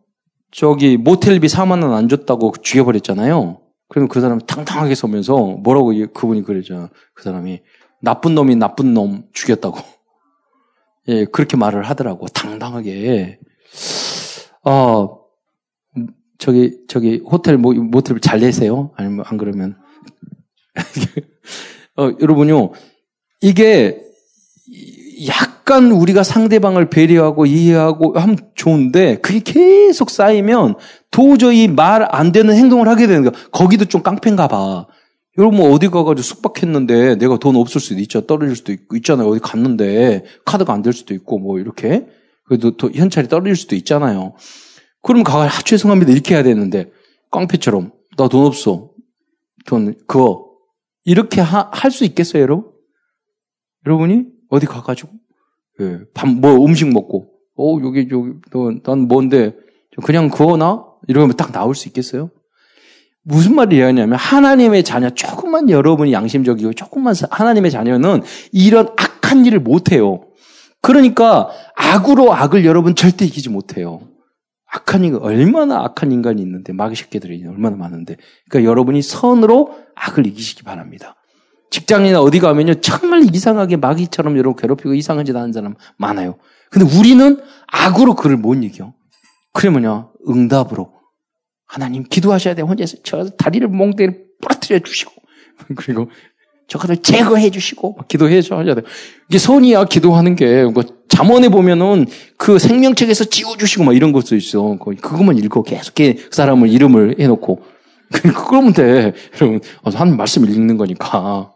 [0.50, 3.60] 저기, 모텔비 4만원 안 줬다고 죽여버렸잖아요.
[3.88, 6.88] 그러면 그 사람 당당하게 서면서 뭐라고 그분이 그러죠.
[7.14, 7.60] 그 사람이
[8.00, 9.78] 나쁜 놈이 나쁜 놈 죽였다고.
[11.08, 12.26] 예, 그렇게 말을 하더라고.
[12.28, 13.38] 당당하게.
[14.64, 15.18] 어,
[16.38, 18.90] 저기, 저기, 호텔, 뭐, 모텔 잘 내세요?
[18.96, 19.76] 아니면 안 그러면.
[21.96, 22.72] 어, 여러분요,
[23.40, 24.00] 이게
[25.28, 30.74] 약간 우리가 상대방을 배려하고 이해하고 하면 좋은데 그게 계속 쌓이면
[31.12, 33.32] 도저히 말 안 되는 행동을 하게 되는 거야.
[33.52, 34.86] 거기도 좀 깡패인가 봐.
[35.38, 38.26] 여러분 뭐 어디 가가지고 숙박했는데 내가 돈 없을 수도 있죠.
[38.26, 39.28] 떨어질 수도 있고 있잖아요.
[39.28, 42.06] 어디 갔는데 카드가 안 될 수도 있고 뭐 이렇게
[42.46, 44.34] 그래도 더 현찰이 떨어질 수도 있잖아요.
[45.02, 46.90] 그럼 가가 아, 죄송합니다 이렇게 해야 되는데
[47.30, 48.90] 깡패처럼 나 돈 없어
[49.66, 50.50] 돈 그거
[51.04, 52.70] 이렇게 할 수 있겠어요 여러분?
[53.86, 55.10] 여러분이 어디 가가지고
[55.80, 59.54] 예, 밥뭐 음식 먹고 어 여기 여기 난 뭔데
[60.04, 62.30] 그냥 그거나 이러면 딱 나올 수 있겠어요?
[63.22, 69.92] 무슨 말을 이야기하냐면 하나님의 자녀 조금만 여러분이 양심적이고 조금만 하나님의 자녀는 이런 악한 일을 못
[69.92, 70.24] 해요.
[70.84, 74.02] 그러니까 악으로 악을 여러분 절대 이기지 못해요.
[74.70, 78.18] 악한 인간, 얼마나 악한 인간이 있는데, 마귀 새끼들이 얼마나 많은데.
[78.50, 81.16] 그러니까 여러분이 선으로 악을 이기시기 바랍니다.
[81.70, 86.36] 직장이나 어디 가면요, 정말 이상하게 마귀처럼 여러분 괴롭히고 이상한 짓 하는 사람 많아요.
[86.70, 88.92] 근데 우리는 악으로 그를 못 이겨.
[89.70, 90.10] 뭐냐?
[90.28, 90.92] 응답으로.
[91.66, 92.60] 하나님 기도하셔야 돼.
[92.60, 95.12] 혼자서 저 다리를 몽대를 부러뜨려 주시고.
[95.76, 96.10] 그리고
[96.68, 98.82] 저거를 제거해 주시고 기도해 줘야 돼.
[99.28, 100.74] 이게 선이야 기도하는 게뭐
[101.08, 104.76] 잠언에 보면은 그 생명책에서 지워 주시고 막 이런 것도 있어.
[104.78, 107.62] 그것만 읽고 계속 그 사람을 이름을 해 놓고
[108.48, 109.12] 그러면 돼.
[109.40, 111.52] 여러분 하나님 말씀 읽는 거니까.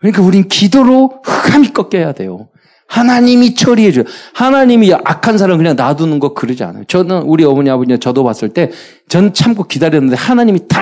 [0.00, 2.48] 그러니까 우린 기도로 흑암이 꺾여야 돼요.
[2.88, 4.04] 하나님이 처리해 줘요.
[4.34, 6.84] 하나님이 악한 사람 그냥 놔두는 거 그러지 않아요.
[6.84, 8.70] 저는 우리 어머니 아버지 저도 봤을 때
[9.08, 10.78] 전 참고 기다렸는데 하나님이 다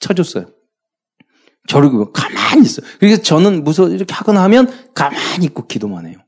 [0.00, 0.46] 쳐줬어요.
[1.66, 2.82] 저를 가만히 있어.
[2.98, 6.18] 그래서 저는 무서워 이렇게 하거나 하면 가만히 있고 기도만 해요.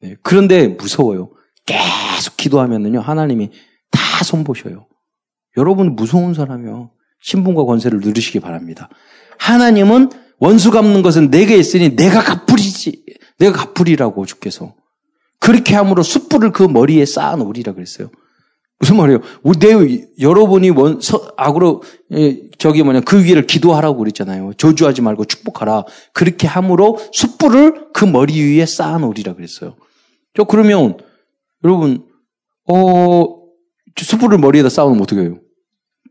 [0.00, 0.16] 네.
[0.22, 1.30] 그런데 무서워요.
[1.66, 3.50] 계속 기도하면은요 하나님이
[3.90, 4.86] 다 손보셔요.
[5.56, 6.90] 여러분 무서운 사람이요.
[7.20, 8.90] 신분과 권세를 누리시기 바랍니다.
[9.38, 13.04] 하나님은 원수 갚는 것은 내게 있으니 내가 갚으리지.
[13.38, 14.74] 내가 갚으리라고 주께서.
[15.40, 18.10] 그렇게 함으로 숯불을 그 머리에 쌓아 놓으리라 그랬어요.
[18.78, 19.20] 무슨 말이에요?
[19.60, 21.82] 내 여러분이 원 서, 악으로
[22.12, 24.54] 예, 저기 뭐냐 그 위를 기도하라고 그랬잖아요.
[24.54, 25.84] 저주하지 말고 축복하라.
[26.12, 29.76] 그렇게 함으로 숯불을 그 머리 위에 쌓아 놓으리라 그랬어요.
[30.34, 30.98] 저 그러면
[31.62, 32.04] 여러분
[32.68, 33.44] 어
[33.96, 35.38] 숯불을 머리에다 쌓으면 어떻게 해요?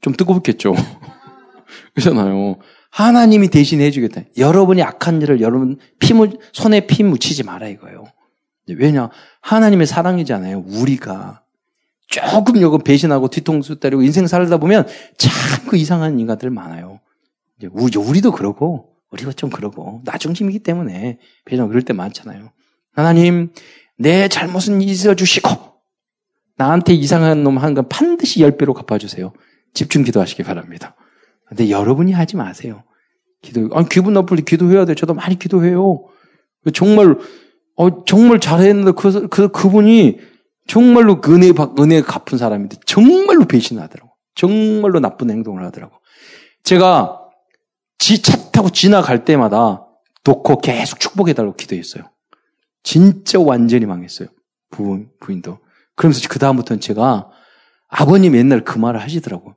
[0.02, 0.74] 좀 뜨겁겠죠.
[1.94, 2.58] 그렇잖아요.
[2.90, 4.22] 하나님이 대신 해주겠다.
[4.38, 8.06] 여러분이 악한 일을 여러분 피 묻, 손에 피 묻히지 마라 이거예요.
[8.70, 9.10] 왜냐?
[9.42, 10.64] 하나님의 사랑이잖아요.
[10.68, 11.43] 우리가.
[12.14, 14.86] 조금 요거 배신하고 뒤통수 때리고 인생 살다 보면
[15.18, 15.32] 참
[15.68, 17.00] 그 이상한 인간들 많아요.
[17.72, 22.52] 우리, 우리도 그러고, 우리가 좀 그러고, 나중심이기 때문에 배신하고 그럴 때 많잖아요.
[22.92, 23.52] 하나님,
[23.98, 25.50] 내 잘못은 잊어 주시고,
[26.58, 29.34] 나한테 이상한 놈 한 건 반드시 열 배로 갚아주세요.
[29.74, 30.96] 집중 기도하시기 바랍니다.
[31.48, 32.84] 근데 여러분이 하지 마세요.
[33.42, 34.94] 기도, 아니, 기분 나쁠 때 기도해야 돼.
[34.94, 36.06] 저도 많이 기도해요.
[36.74, 37.18] 정말,
[37.78, 40.20] 어, 정말 잘했는데 그, 그, 그분이
[40.68, 44.12] 정말로 은혜, 은혜 갚은 사람인데 정말로 배신하더라고.
[44.36, 45.98] 정말로 나쁜 행동을 하더라고.
[46.64, 47.20] 제가
[47.98, 49.86] 지, 차 타고 지나갈 때마다
[50.26, 52.10] 놓고 계속 축복해달라고 기도했어요.
[52.82, 54.30] 진짜 완전히 망했어요.
[54.70, 55.60] 부인, 부인도.
[55.96, 57.30] 그러면서 그다음부터는 제가
[57.88, 59.56] 아버님 옛날 그 말을 하시더라고.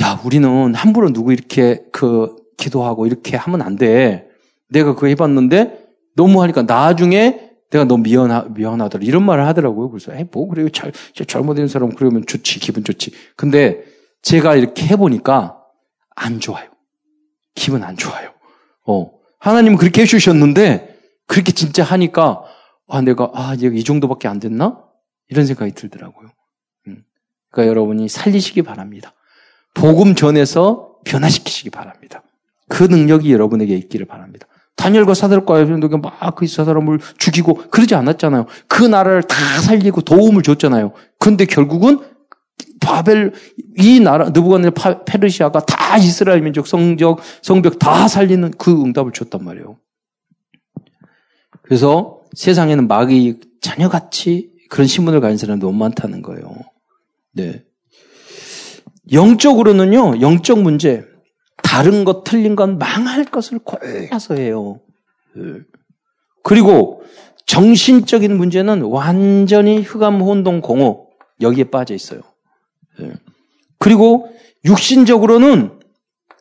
[0.00, 4.28] 야, 우리는 함부로 누구 이렇게 그 기도하고 이렇게 하면 안 돼.
[4.68, 9.04] 내가 그거 해봤는데 너무 하니까 나중에 내가 너무 미안하, 미안하더라.
[9.04, 9.90] 이런 말을 하더라고요.
[9.90, 10.68] 그래서, 에, 뭐, 그래요.
[10.70, 12.58] 잘, 잘못된 사람 그러면 좋지.
[12.58, 13.12] 기분 좋지.
[13.36, 13.84] 근데
[14.22, 15.56] 제가 이렇게 해보니까
[16.16, 16.68] 안 좋아요.
[17.54, 18.32] 기분 안 좋아요.
[18.86, 19.12] 어.
[19.38, 22.42] 하나님은 그렇게 해주셨는데, 그렇게 진짜 하니까,
[22.88, 24.84] 아, 내가, 아, 얘가 이 정도밖에 안 됐나?
[25.28, 26.28] 이런 생각이 들더라고요.
[26.88, 27.04] 음.
[27.50, 29.14] 그러니까 여러분이 살리시기 바랍니다.
[29.74, 32.22] 복음 전에서 변화시키시기 바랍니다.
[32.68, 34.46] 그 능력이 여러분에게 있기를 바랍니다.
[34.80, 35.62] 다니엘과 사들과
[36.00, 38.46] 막그 사람을 죽이고 그러지 않았잖아요.
[38.66, 40.92] 그 나라를 다 살리고 도움을 줬잖아요.
[41.18, 41.98] 근데 결국은
[42.80, 43.34] 바벨
[43.78, 44.70] 이 나라 느부갓네
[45.04, 49.76] 페르시아가 다 이스라엘 민족 성적 성벽 다 살리는 그 응답을 줬단 말이에요.
[51.60, 56.56] 그래서 세상에는 마귀 자녀같이 그런 신분을 가진 사람이 너무 많다는 거예요.
[57.32, 57.64] 네.
[59.12, 61.04] 영적으로는요, 영적 문제,
[61.70, 64.80] 다른 것 틀린 건 망할 것을 골라서 해요.
[65.36, 65.60] 예.
[66.42, 67.04] 그리고
[67.46, 71.06] 정신적인 문제는 완전히 흑암 혼동 공허
[71.40, 72.22] 여기에 빠져 있어요.
[73.00, 73.12] 예.
[73.78, 74.32] 그리고
[74.64, 75.78] 육신적으로는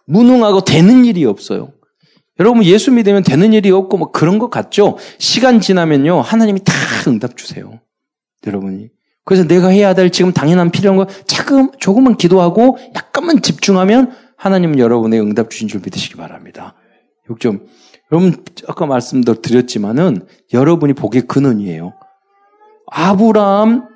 [0.08, 1.74] 무능하고 되는 일이 없어요.
[2.39, 4.98] 여러분 예수 믿으면 되는 일이 없고 뭐 그런 것 같죠?
[5.20, 6.74] 시간 지나면요 하나님이 다
[7.06, 7.80] 응답 주세요.
[8.48, 8.89] 여러분이
[9.26, 15.19] 그래서 내가 해야 될 지금 당연한 필요한 거 조금 조금만 기도하고 약간만 집중하면 하나님은 여러분의
[15.19, 16.73] 응답 주신 줄 믿으시기 바랍니다.
[17.28, 17.65] 6점.
[18.12, 21.93] 여러분, 아까 말씀도 드렸지만은 여러분이 복의 근원이에요.
[22.88, 23.88] 아브라함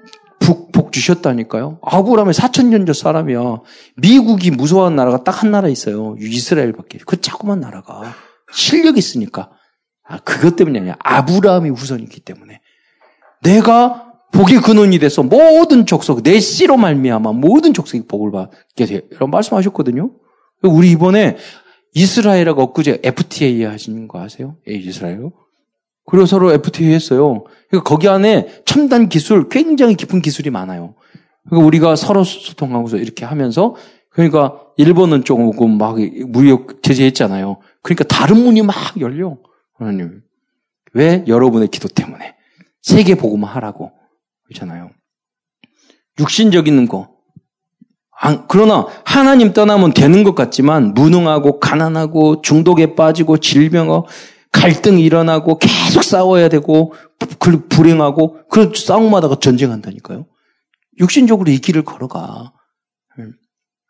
[0.46, 1.80] 복, 복 주셨다니까요.
[1.82, 3.62] 아브라함의 4천년 전 사람이야.
[3.96, 6.16] 미국이 무서워하는 나라가 딱 한 나라 있어요.
[6.20, 7.00] 이스라엘밖에.
[7.06, 8.14] 그 자꾸만 나라가.
[8.52, 9.50] 실력이 있으니까.
[10.06, 10.96] 아, 그것 때문이 아니야.
[11.00, 12.60] 아브라함이 우선이기 때문에.
[13.42, 19.00] 내가 복의 근원이 돼서 모든 족속, 내 씨로 말미암아 모든 족속이 복을 받게 돼요.
[19.12, 20.12] 이런 말씀하셨거든요.
[20.64, 21.38] 우리 이번에
[21.94, 24.58] 이스라엘하고 엊그제 FTA 하신 거 아세요?
[24.68, 25.30] 예, 이스라엘.
[26.06, 27.44] 그리고 서로 FTA 했어요.
[27.70, 30.96] 그러니까 거기 안에 첨단 기술, 굉장히 깊은 기술이 많아요.
[31.46, 33.76] 그러니까 우리가 서로 소통하고서 이렇게 하면서
[34.10, 35.98] 그러니까 일본은 조금 막
[36.28, 37.60] 무역 제재했잖아요.
[37.82, 39.38] 그러니까 다른 문이 막 열려.
[39.78, 40.22] 하나님.
[40.94, 41.24] 왜?
[41.28, 42.36] 여러분의 기도 때문에.
[42.82, 43.92] 세계 복음을 하라고.
[44.46, 44.92] 그렇잖아요.
[46.20, 47.13] 육신적인 거.
[48.48, 54.08] 그러나 하나님 떠나면 되는 것 같지만 무능하고 가난하고 중독에 빠지고 질병하고
[54.52, 56.94] 갈등이 일어나고 계속 싸워야 되고
[57.70, 60.26] 불행하고 그런 싸움마다 전쟁한다니까요.
[61.00, 62.54] 육신적으로 이 길을 걸어가.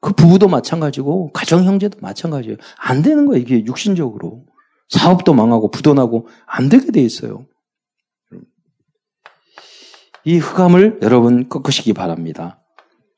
[0.01, 2.57] 그 부부도 마찬가지고 가정 형제도 마찬가지예요.
[2.77, 3.41] 안 되는 거예요.
[3.41, 4.45] 이게 육신적으로
[4.89, 7.45] 사업도 망하고 부도나고 안 되게 돼 있어요.
[10.25, 12.61] 이 흑암을 여러분 꺾으시기 바랍니다.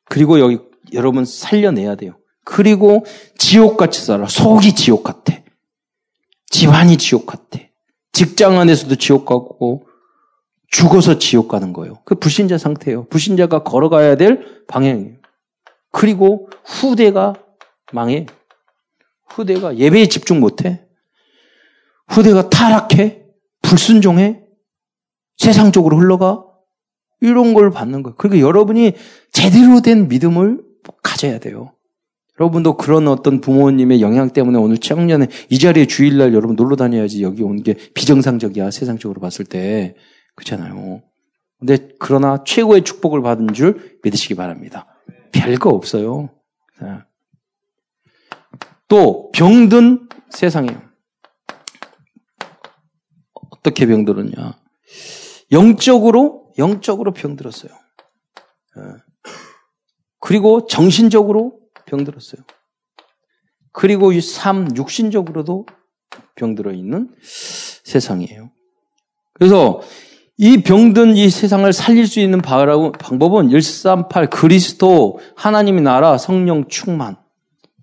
[0.06, 0.60] 그리고 여기
[0.94, 2.18] 여러분 살려내야 돼요.
[2.44, 3.06] 그리고
[3.38, 4.28] 지옥같이 살아.
[4.28, 5.34] 속이 지옥 같아.
[6.50, 7.60] 집안이 지옥 같아.
[8.14, 9.88] 직장 안에서도 지옥 같고
[10.70, 12.02] 죽어서 지옥 가는 거예요.
[12.06, 13.08] 그 불신자 상태예요.
[13.08, 15.18] 불신자가 걸어가야 될 방향이에요.
[15.92, 17.34] 그리고 후대가
[17.92, 18.26] 망해.
[19.28, 20.86] 후대가 예배에 집중 못해.
[22.08, 23.24] 후대가 타락해.
[23.62, 24.42] 불순종해.
[25.38, 26.44] 세상적으로 흘러가.
[27.22, 28.16] 이런 걸 받는 거예요.
[28.18, 28.94] 그러니까 여러분이
[29.32, 30.65] 제대로 된 믿음을
[31.04, 31.74] 가져야 돼요.
[32.40, 37.44] 여러분도 그런 어떤 부모님의 영향 때문에 오늘 청년에 이 자리에 주일날 여러분 놀러 다녀야지 여기
[37.44, 39.96] 온 게 비정상적이야 세상적으로 봤을 때
[40.36, 41.02] 그렇잖아요.
[41.60, 44.86] 근데 그러나 최고의 축복을 받은 줄 믿으시기 바랍니다.
[45.32, 46.30] 별거 없어요.
[48.88, 50.82] 또 병든 세상이에요.
[53.52, 54.60] 어떻게 병들었냐?
[55.52, 57.72] 영적으로 영적으로 병들었어요.
[60.26, 60.28] 예.
[60.28, 62.42] 그리고 정신적으로 병들었어요.
[63.72, 65.66] 그리고 이 삶, 육신적으로도
[66.36, 67.10] 병들어 있는
[67.84, 68.50] 세상이에요.
[69.34, 69.82] 그래서
[70.38, 77.18] 이 병든 이 세상을 살릴 수 있는 방법은 138 그리스도 하나님의 나라 성령 충만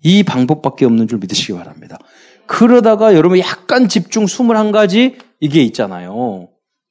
[0.03, 1.97] 이 방법밖에 없는 줄 믿으시기 바랍니다.
[2.45, 6.49] 그러다가 여러분 약간 집중 21가지 이게 있잖아요.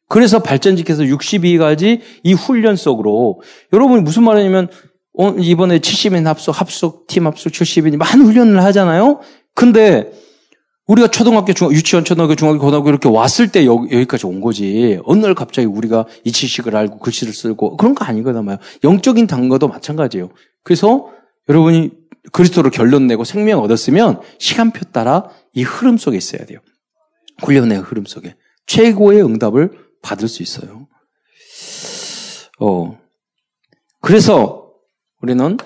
[0.08, 3.40] 그래서 발전지켜서 62가지 이 훈련 속으로
[3.72, 4.70] 여러분이 무슨 말이냐면 어,
[5.40, 9.20] 이번에 70인 합숙, 합숙, 팀 합숙 70인이 많은 훈련을 하잖아요.
[9.54, 10.10] 근데
[10.86, 14.98] 우리가 초등학교, 중, 유치원, 초등학교, 중학교, 고등학교 이렇게 왔을 때 여기, 여기까지 온 거지.
[15.04, 19.68] 어느 날 갑자기 우리가 이 지식을 알고 글씨를 쓰고 그런 거 아니거든 요 영적인 단거도
[19.68, 20.30] 마찬가지예요.
[20.64, 21.08] 그래서
[21.48, 21.90] 여러분이
[22.32, 26.58] 그리스도로 결론 내고 생명 얻었으면 시간표 따라 이 흐름 속에 있어야 돼요.
[27.42, 29.70] 훈련의 흐름 속에 최고의 응답을
[30.02, 30.88] 받을 수 있어요.
[32.60, 32.98] 어.
[34.00, 34.61] 그래서
[35.22, 35.56] 우리는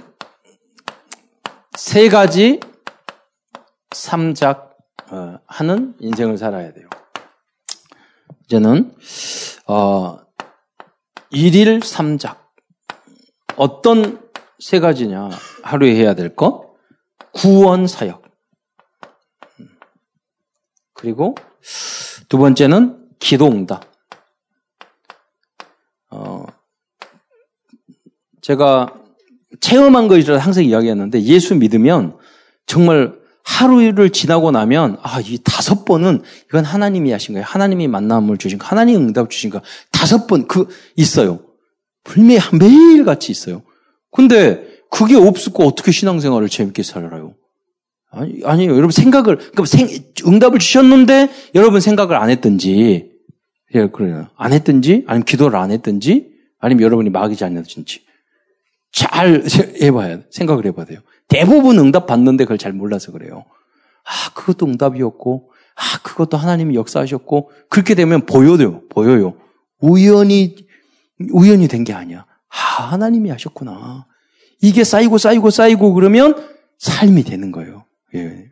[1.79, 2.61] 세 가지
[3.91, 4.77] 삼작
[5.11, 6.91] 어, 하는 인생을 살아야 돼요.
[8.45, 8.95] 이제는
[9.67, 10.19] 어,
[11.31, 12.53] 일일 삼작
[13.57, 15.31] 어떤 세 가지냐
[15.63, 16.77] 하루에 해야 될 것?
[17.33, 18.25] 구원 사역
[20.93, 21.35] 그리고
[22.29, 23.91] 두 번째는 기도응답.
[26.11, 26.45] 어,
[28.43, 29.06] 제가
[29.61, 32.17] 체험한 것이라 항상 이야기했는데 예수 믿으면
[32.67, 33.15] 정말
[33.45, 37.45] 하루를 지나고 나면 아, 이 다섯 번은 이건 하나님이 하신 거예요.
[37.47, 39.61] 하나님이 만남을 주신 거, 하나님 응답 주신 거.
[39.93, 41.41] 다섯 번 그 있어요.
[42.03, 43.63] 불매 매일 같이 있어요.
[44.11, 47.35] 근데 그게 없었고 어떻게 신앙생활을 재밌게 살아요?
[48.11, 48.71] 아니, 아니요.
[48.71, 49.89] 여러분 생각을, 그러니까 생,
[50.27, 53.11] 응답을 주셨는데 여러분 생각을 안 했든지,
[53.75, 54.29] 예, 그래요.
[54.37, 58.06] 안 했든지, 아니면 기도를 안 했든지, 아니면 여러분이 막이지 않았든지.
[58.97, 59.45] 잘
[59.83, 61.01] 해봐야, 생각을 해봐야 돼요.
[61.29, 63.45] 대부분 응답 받는데 그걸 잘 몰라서 그래요.
[64.05, 69.35] 아, 그것도 응답이었고, 아, 그것도 하나님이 역사하셨고, 그렇게 되면 보여요, 보여요.
[69.81, 70.57] 우연히,
[71.31, 72.25] 우연히 된 게 아니야.
[72.49, 74.07] 아, 하나님이 하셨구나.
[74.63, 76.35] 이게 쌓이고 쌓이고 쌓이고 그러면
[76.79, 77.85] 삶이 되는 거예요.
[78.15, 78.47] 예.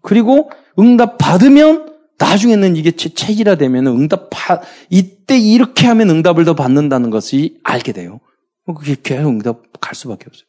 [0.00, 7.10] 그리고 응답 받으면 나중에는 이게 체질화 되면 응답 받, 이때 이렇게 하면 응답을 더 받는다는
[7.10, 8.20] 것이 알게 돼요.
[8.68, 10.44] 뭐 그게 계속 응답 갈 수밖에 없어요.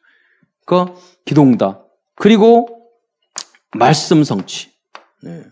[0.65, 0.85] 그
[1.23, 1.85] 기도 응답.
[2.15, 2.67] 그리고
[3.73, 4.67] 말씀 성취.
[5.23, 5.43] 네.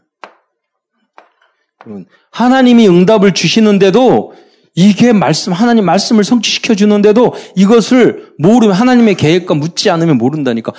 [2.32, 4.34] 하나님이 응답을 주시는데도
[4.76, 10.74] 이게 말씀, 하나님 말씀을 성취시켜 주는데도 이것을 모르면 하나님의 계획과 묻지 않으면 모른다니까.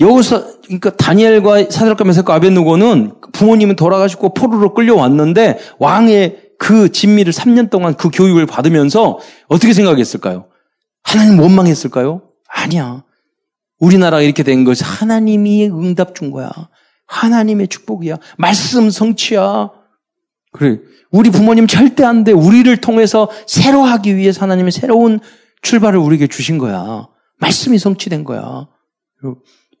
[0.00, 7.94] 여기서 그러니까 다니엘과 사드락과 메사과 아벤누고는 부모님은 돌아가시고 포로로 끌려왔는데 왕의 그 진미를 3년 동안
[7.94, 10.46] 그 교육을 받으면서 어떻게 생각했을까요?
[11.02, 12.22] 하나님 원망했을까요?
[12.48, 13.04] 아니야.
[13.78, 16.50] 우리나라가 이렇게 된 것이 하나님이 응답 준 거야.
[17.06, 18.18] 하나님의 축복이야.
[18.38, 19.70] 말씀 성취야.
[20.52, 20.80] 그래.
[21.10, 22.32] 우리 부모님 절대 안 돼.
[22.32, 25.20] 우리를 통해서 새로 하기 위해서 하나님이 새로운
[25.62, 27.08] 출발을 우리에게 주신 거야.
[27.38, 28.68] 말씀이 성취된 거야.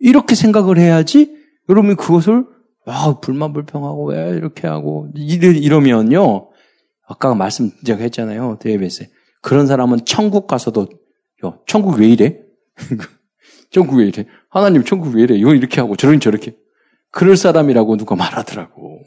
[0.00, 1.34] 이렇게 생각을 해야지
[1.68, 2.44] 여러분이 그것을
[2.84, 6.50] 아, 불만 불평하고 왜 이렇게 하고 이러, 이러면요.
[7.06, 8.58] 아까 말씀 제가 했잖아요.
[8.60, 9.08] 데이베스
[9.40, 10.88] 그런 사람은 천국 가서도
[11.44, 12.38] 야, 천국 왜 이래?
[13.70, 14.26] 천국 왜 이래?
[14.48, 15.34] 하나님 천국 왜 이래?
[15.34, 16.54] 이거 이렇게 하고 저런 저렇게.
[17.10, 19.00] 그럴 사람이라고 누가 말하더라고.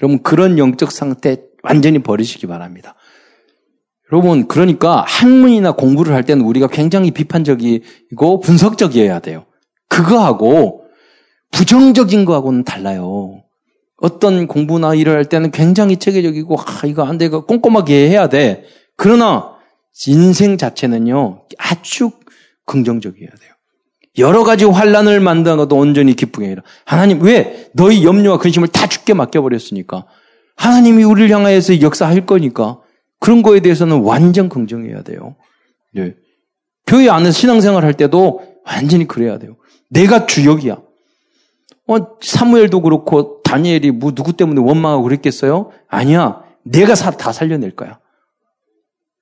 [0.00, 2.94] 여러분 그런 영적 상태 완전히 버리시기 바랍니다.
[4.10, 9.46] 여러분 그러니까 학문이나 공부를 할 때는 우리가 굉장히 비판적이고 분석적이어야 돼요.
[9.88, 10.84] 그거하고
[11.52, 13.42] 부정적인 거하고는 달라요.
[13.96, 18.64] 어떤 공부나 일을 할 때는 굉장히 체계적이고 아 이거 안 돼, 이거 꼼꼼하게 해야 돼.
[18.96, 19.51] 그러나
[20.06, 22.10] 인생 자체는요 아주
[22.66, 23.52] 긍정적이어야 돼요.
[24.18, 26.62] 여러 가지 환란을 만나도 온전히 기쁘게 해라.
[26.84, 30.06] 하나님 왜 너희 염려와 근심을 다 죽게 맡겨버렸으니까
[30.56, 32.80] 하나님이 우리를 향하여서 역사할 거니까
[33.18, 35.36] 그런 거에 대해서는 완전 긍정해야 돼요.
[35.94, 36.14] 네.
[36.86, 39.56] 교회 안에서 신앙생활 할 때도 완전히 그래야 돼요.
[39.88, 40.78] 내가 주역이야.
[41.88, 45.70] 어, 사무엘도 그렇고 다니엘이 뭐 누구 때문에 원망하고 그랬겠어요?
[45.88, 46.42] 아니야.
[46.64, 47.98] 내가 사, 다 살려낼 거야.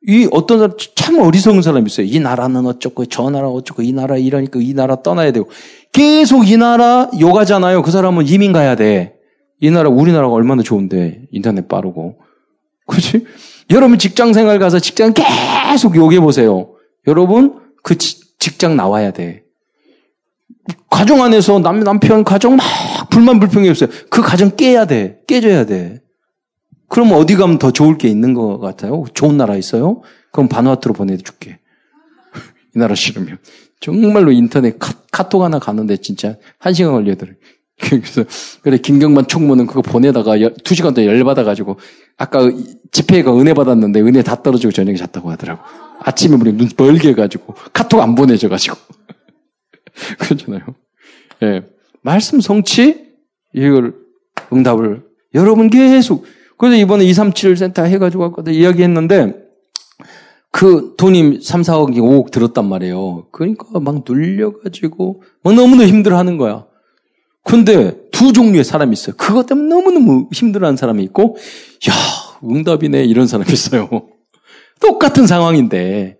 [0.07, 2.07] 이 어떤 사람 참 어리석은 사람이 있어요.
[2.07, 5.48] 이 나라는 어쩌고 저 나라 어쩌고 이 나라 이러니까 이 나라 떠나야 되고
[5.92, 7.82] 계속 이 나라 요가잖아요.
[7.82, 9.14] 그 사람은 이민 가야 돼.
[9.61, 12.18] 이 나라 우리나라가 얼마나 좋은데 인터넷 빠르고
[12.86, 13.26] 그렇지?
[13.70, 16.72] 여러분 직장 생활 가서 직장 계속 요기해 보세요.
[17.07, 19.44] 여러분 그 지, 직장 나와야 돼.
[20.88, 22.64] 가정 안에서 남, 남편 가정 막
[23.11, 23.90] 불만 불평이 없어요.
[24.09, 25.20] 그 가정 깨야 돼.
[25.26, 26.01] 깨져야 돼.
[26.91, 29.05] 그럼 어디 가면 더 좋을 게 있는 것 같아요?
[29.14, 30.03] 좋은 나라 있어요?
[30.32, 31.61] 그럼 바누아투로 보내줄게.
[32.74, 33.38] 이 나라 싫으면.
[33.78, 37.32] 정말로 인터넷 카, 톡 하나 가는데 진짜 한 시간 걸려더래.
[37.80, 38.24] 그래서,
[38.62, 40.34] 그래, 김경만 총무는 그거 보내다가
[40.64, 41.78] 두 시간 더 열받아가지고,
[42.18, 42.51] 아까
[42.91, 45.62] 집회가 은혜 받았는데 은혜 다 떨어지고 저녁에 잤다고 하더라고.
[46.01, 48.76] 아침에 우리 눈 멀게 해가지고, 카톡 안 보내줘가지고.
[50.18, 50.62] 그렇잖아요.
[51.43, 51.47] 예.
[51.47, 51.62] 네.
[52.03, 53.11] 말씀 성취?
[53.55, 53.95] 이걸
[54.53, 56.26] 응답을 여러분 계속
[56.61, 59.32] 그래서 이번에 237 센터 해가지고 아까도 이야기했는데
[60.52, 63.28] 그 돈이 3, 4억이 5억 들었단 말이에요.
[63.32, 66.66] 그러니까 막 눌려가지고 막 너무너무 힘들어하는 거야.
[67.44, 69.16] 근데 두 종류의 사람이 있어요.
[69.16, 71.38] 그것 때문에 너무너무 힘들어하는 사람이 있고,
[71.88, 71.94] 야
[72.44, 73.88] 응답이네 이런 사람이 있어요.
[74.82, 76.18] 똑같은 상황인데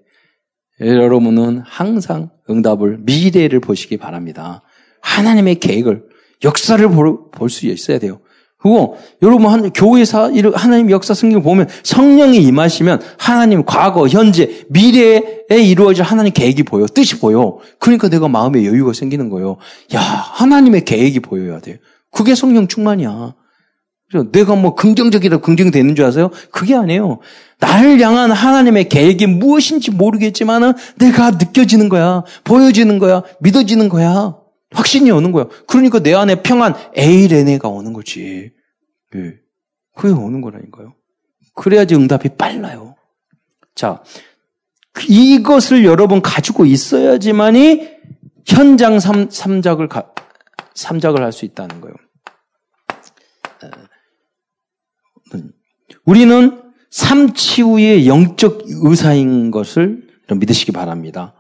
[0.81, 4.63] 여러분은 항상 응답을 미래를 보시기 바랍니다.
[5.03, 6.05] 하나님의 계획을
[6.45, 8.21] 역사를 볼 수 있어야 돼요.
[8.63, 16.05] 그리고 여러분 한 교회사 하나님 역사 성경 보면 성령이 임하시면 하나님 과거, 현재, 미래에 이루어질
[16.05, 17.59] 하나님 계획이 보여, 뜻이 보여.
[17.79, 19.57] 그러니까 내가 마음에 여유가 생기는 거예요.
[19.95, 21.77] 야, 하나님의 계획이 보여야 돼요.
[22.11, 23.35] 그게 성령 충만이야.
[24.33, 26.31] 내가 뭐 긍정적이라 긍정되는 줄 아세요?
[26.51, 27.21] 그게 아니에요.
[27.61, 32.25] 나를 향한 하나님의 계획이 무엇인지 모르겠지만은 내가 느껴지는 거야.
[32.45, 33.23] 보여지는 거야.
[33.41, 34.40] 믿어지는 거야.
[34.73, 35.47] 확신이 오는 거야.
[35.67, 38.53] 그러니까 내 안에 평안, 에이레네가 오는 거지.
[39.15, 39.35] 예.
[39.97, 40.95] 그게 오는 거라니까요.
[41.55, 42.97] 그래야지 응답이 빨라요.
[43.75, 44.03] 자,
[45.09, 47.91] 이것을 여러분 가지고 있어야지만이
[48.47, 50.13] 현장 삼, 삼작을 가,
[50.75, 51.95] 삼작을 할 수 있다는 거예요.
[56.05, 61.35] 우리는 삼치우의 영적 의사인 것을 믿으시기 바랍니다.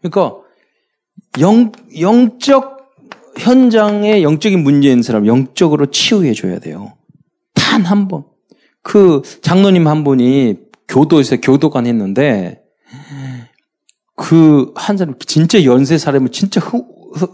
[0.00, 0.41] 그러니까
[1.40, 2.82] 영, 영적
[3.38, 6.92] 현장에 영적인 문제인 사람 영적으로 치유해 줘야 돼요.
[7.54, 8.24] 단 한 번.
[8.82, 10.56] 그 장로님 한 분이
[10.88, 12.62] 교도에서 교도관 했는데
[14.16, 16.78] 그 한 사람 진짜 연세 사람은 진짜 흐,
[17.14, 17.26] 흐,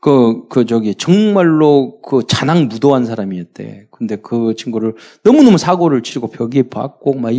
[0.00, 3.88] 그, 그, 저기, 정말로 그 잔악 무도한 사람이었대.
[3.90, 7.32] 근데 그 친구를 너무너무 사고를 치르고 벽에 박고 막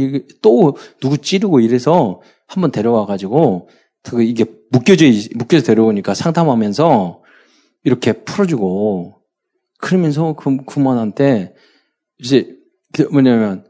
[0.44, 3.70] 또 누구 찌르고 이래서 한번 데려와가지고
[4.04, 5.06] 그 이게 묶여져,
[5.36, 7.22] 묶여서 데려오니까 상담하면서
[7.84, 9.22] 이렇게 풀어주고,
[9.80, 11.54] 그러면서 그, 그만한테,
[12.20, 12.56] 이제,
[12.94, 13.66] 그 뭐냐면,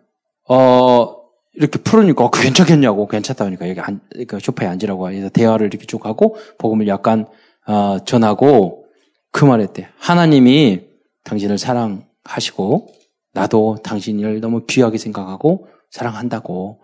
[0.48, 1.16] 어,
[1.54, 6.06] 이렇게 풀으니까, 어, 괜찮겠냐고, 괜찮다 하니까, 여기 안, 그 소파에 앉으라고 해서 대화를 이렇게 쭉
[6.06, 7.28] 하고, 복음을 약간,
[7.68, 8.86] 어, 전하고,
[9.32, 9.88] 그 말했대.
[9.98, 10.82] 하나님이
[11.24, 12.94] 당신을 사랑하시고,
[13.34, 16.82] 나도 당신을 너무 귀하게 생각하고, 사랑한다고.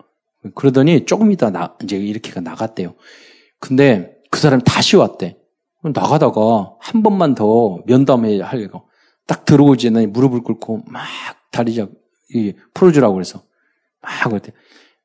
[0.54, 2.94] 그러더니 조금 이따 나, 이제 이렇게 나갔대요.
[3.60, 5.36] 근데 그 사람이 다시 왔대.
[5.82, 8.88] 나가다가 한 번만 더 면담해 하려고
[9.26, 11.04] 딱 들어오지 않 무릎을 꿇고 막
[11.50, 11.86] 다리자
[12.74, 13.42] 풀어주라고 그래서
[14.02, 14.52] 막 그랬대.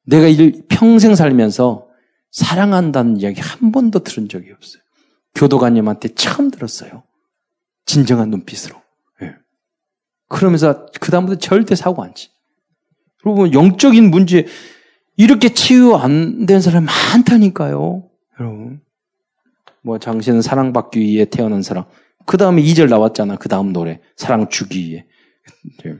[0.06, 1.88] 내가 일 평생 살면서
[2.32, 4.82] 사랑한다는 이야기 한 번도 들은 적이 없어요.
[5.36, 7.04] 교도관님한테 처음 들었어요.
[7.86, 8.76] 진정한 눈빛으로.
[9.22, 9.34] 네.
[10.28, 12.30] 그러면서 그다음부터 절대 사고 안 치.
[13.26, 14.47] 여러분 영적인 문제
[15.16, 18.10] 이렇게 치유 안 된 사람 많다니까요.
[18.40, 18.82] 여러분.
[19.82, 21.86] 뭐, 당신은 사랑받기 위해 태어난 사람.
[22.26, 23.38] 그 다음에 2절 나왔잖아.
[23.38, 24.00] 그 다음 노래.
[24.16, 25.06] 사랑 주기 위해.
[25.84, 25.96] 네.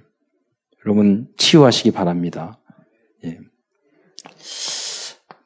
[0.86, 2.60] 여러분, 치유하시기 바랍니다.
[3.26, 3.40] 예.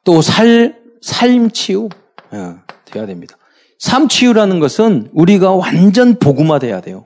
[0.04, 1.88] 또 살, 삶 치유.
[2.32, 2.54] 예,
[2.86, 3.36] 돼야 됩니다.
[3.78, 7.04] 삶 치유라는 것은 우리가 완전 복음화 돼야 돼요.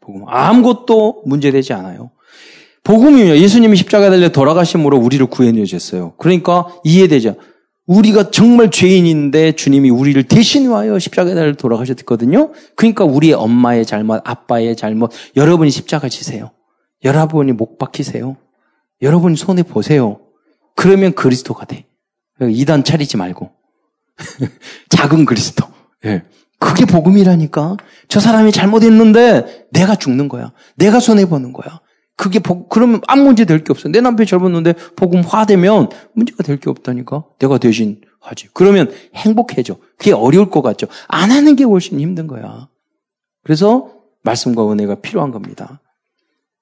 [0.00, 0.24] 복음.
[0.26, 2.10] 아무것도 문제되지 않아요.
[2.84, 3.36] 복음이요.
[3.36, 6.14] 예수님이 십자가 달려 돌아가심으로 우리를 구해내 주셨어요.
[6.18, 7.36] 그러니까 이해되죠.
[7.86, 12.52] 우리가 정말 죄인인데 주님이 우리를 대신 와여 십자가에 달려 돌아가셨거든요.
[12.76, 16.52] 그러니까 우리의 엄마의 잘못, 아빠의 잘못, 여러분이 십자가 지세요.
[17.04, 18.36] 여러분이 목 박히세요.
[19.00, 20.20] 여러분이 손에 보세요.
[20.76, 21.86] 그러면 그리스도가 돼.
[22.40, 23.50] 이단 차리지 말고.
[24.88, 25.66] 작은 그리스도.
[26.04, 26.22] 예.
[26.60, 27.76] 그게 복음이라니까.
[28.08, 30.52] 저 사람이 잘못했는데 내가 죽는 거야.
[30.76, 31.80] 내가 손해 보는 거야.
[32.22, 33.88] 그게 복, 그러면 아무 문제 될 게 없어.
[33.88, 37.24] 내 남편이 젊었는데 복음 화되면 문제가 될 게 없다니까.
[37.40, 38.46] 내가 대신 하지.
[38.54, 39.76] 그러면 행복해져.
[39.98, 40.86] 그게 어려울 것 같죠.
[41.08, 42.68] 안 하는 게 훨씬 힘든 거야.
[43.42, 43.90] 그래서
[44.22, 45.80] 말씀과 은혜가 필요한 겁니다.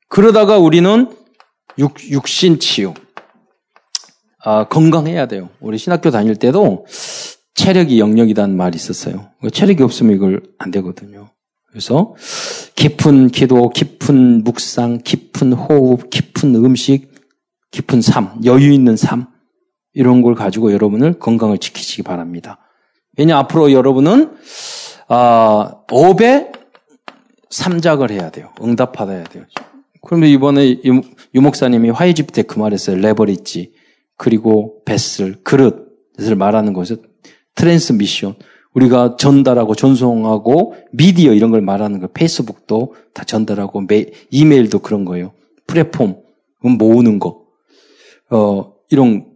[0.08, 1.14] 그러다가 우리는
[1.78, 2.94] 육, 육신 치유.
[4.42, 5.50] 아, 건강해야 돼요.
[5.61, 6.86] 우리 신학교 다닐 때도
[7.54, 9.28] 체력이 영역이라는 말이 있었어요.
[9.52, 11.28] 체력이 없으면 이걸 안 되거든요.
[11.70, 12.14] 그래서
[12.74, 17.10] 깊은 기도, 깊은 묵상, 깊은 호흡, 깊은 음식,
[17.70, 19.26] 깊은 삶, 여유 있는 삶
[19.92, 22.58] 이런 걸 가지고 여러분을 건강을 지키시기 바랍니다.
[23.16, 24.36] 왜냐 앞으로 여러분은
[25.08, 26.52] 아, 5배
[27.50, 28.52] 3작을 해야 돼요.
[28.62, 29.44] 응답 받아야 돼요.
[30.02, 31.02] 그런데 이번에 유,
[31.34, 32.96] 유 목사님이 화해집 때 그 말했어요.
[32.96, 33.72] 레버리지
[34.16, 37.02] 그리고 베슬 그릇을 말하는 것은
[37.54, 38.34] 트랜스미션
[38.74, 45.32] 우리가 전달하고 전송하고 미디어 이런 걸 말하는 거 페이스북도 다 전달하고 메, 이메일도 그런 거예요.
[45.66, 46.22] 플랫폼
[46.62, 47.42] 모으는 거.
[48.30, 49.26] 어 이런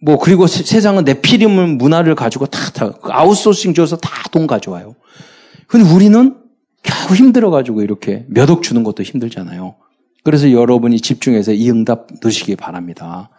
[0.00, 4.94] 뭐 그리고 세상은 내 필름 문화를 가지고 다, 다그 아웃소싱 줘서 다 돈 가져와요.
[5.66, 6.36] 근데 우리는
[6.82, 9.74] 겨우 힘들어 가지고 이렇게 몇 억 주는 것도 힘들잖아요.
[10.22, 13.30] 그래서 여러분이 집중해서 이 응답 넣으시기 바랍니다.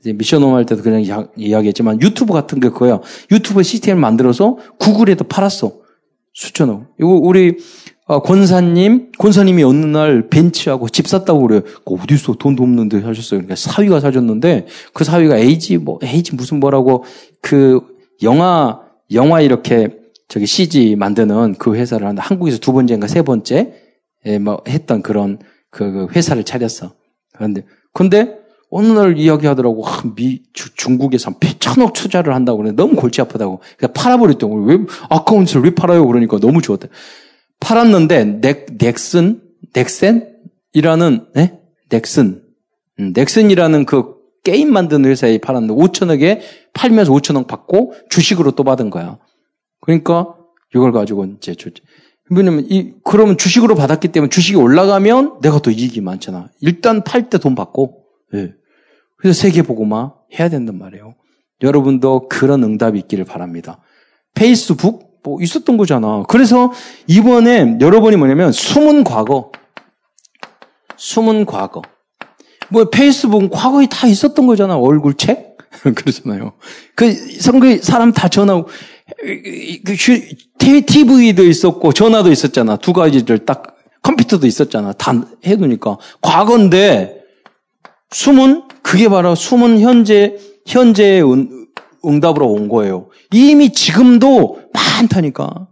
[0.00, 3.00] 이제 미션 홈 할 때도 그냥 이야기했지만 유튜브 같은 게 그거야.
[3.30, 5.72] 유튜브 시스템을 만들어서 구글에도 팔았어.
[6.32, 6.86] 수천억.
[6.98, 7.58] 이거 우리
[8.06, 11.60] 어, 권사님, 권사님이 어느 날 벤치하고 집 샀다고 그래요.
[11.84, 13.38] 어디서 돈도 없는데 하셨어요.
[13.38, 17.04] 그러니까 사위가 사줬는데 그 사위가 에이지 뭐 에이지 무슨 뭐라고
[17.40, 17.80] 그
[18.22, 18.80] 영화
[19.12, 19.96] 영화 이렇게
[20.26, 22.22] 저기 CG 만드는 그 회사를 한다.
[22.24, 23.74] 한국에서 두 번째인가 세 번째
[24.40, 25.38] 뭐 했던 그런
[25.70, 26.92] 그, 그 회사를 차렸어.
[27.32, 28.39] 그런데 근데
[28.70, 29.86] 어느 날 이야기하더라고.
[29.86, 32.72] 아, 미 주, 중국에 서 천억 투자를 한다고 그래.
[32.72, 33.60] 너무 골치 아프다고.
[33.76, 36.06] 그냥 팔아버렸던 왜 아까운 짓을 왜 팔아요?
[36.06, 36.88] 그러니까 너무 좋았대.
[37.60, 39.42] 팔았는데 넥 넥슨
[39.74, 41.60] 넥센이라는 네?
[41.88, 42.42] 넥슨
[43.00, 44.14] 음, 넥슨이라는 그
[44.44, 46.40] 게임 만드는 회사에 팔았는데 5천억에
[46.72, 49.18] 팔면서 5천억 받고 주식으로 또 받은 거야.
[49.80, 50.34] 그러니까
[50.74, 51.54] 이걸 가지고 이제
[52.30, 56.48] 왜냐면 이 그러면 주식으로 받았기 때문에 주식이 올라가면 내가 또 이익이 많잖아.
[56.60, 58.04] 일단 팔 때 돈 받고.
[58.34, 58.54] 예.
[59.20, 61.14] 그래서 세계 보고만 해야 된단 말이에요.
[61.62, 63.80] 여러분도 그런 응답이 있기를 바랍니다.
[64.34, 66.22] 페이스북 뭐 있었던 거잖아.
[66.28, 66.72] 그래서
[67.06, 69.52] 이번에 여러분이 뭐냐면 숨은 과거,
[70.96, 71.82] 숨은 과거.
[72.70, 74.78] 뭐 페이스북 과거에 다 있었던 거잖아.
[74.78, 75.58] 얼굴 책
[75.94, 76.52] 그러잖아요.
[76.94, 78.68] 그 선거 사람 다 전화하고
[79.84, 79.96] 그
[80.86, 82.76] TV도 있었고 전화도 있었잖아.
[82.76, 84.92] 두 가지를 딱 컴퓨터도 있었잖아.
[84.92, 85.12] 다
[85.44, 87.19] 해두니까 과거인데
[88.12, 90.36] 숨은 그게 바로 숨은 현재
[90.66, 91.66] 현재의 응,
[92.04, 93.08] 응답으로 온 거예요.
[93.32, 95.68] 이미 지금도 많다니까.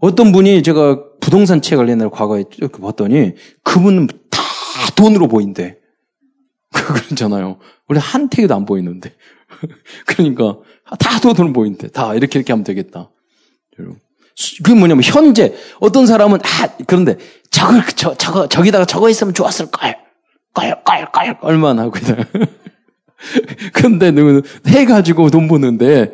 [0.00, 2.44] 어떤 분이 제가 부동산 책을 옛날 과거에
[2.80, 4.40] 봤더니 그분은 다
[4.96, 5.78] 돈으로 보인대.
[6.72, 7.58] 그러잖아요.
[7.88, 9.14] 원래 한 택이도 안 보이는데.
[10.06, 10.58] 그러니까
[10.98, 11.88] 다 돈으로 보인대.
[11.88, 13.10] 다 이렇게 이렇게 하면 되겠다.
[14.62, 17.16] 그게 뭐냐면 현재 어떤 사람은 아 그런데
[17.50, 20.03] 저걸 저 저거 저기다가 저거 있으면 좋았을 걸.
[20.54, 22.16] 껄껄껄 얼마나 하고 있다.
[23.72, 26.12] 근데 누구는 해가지고 돈 버는데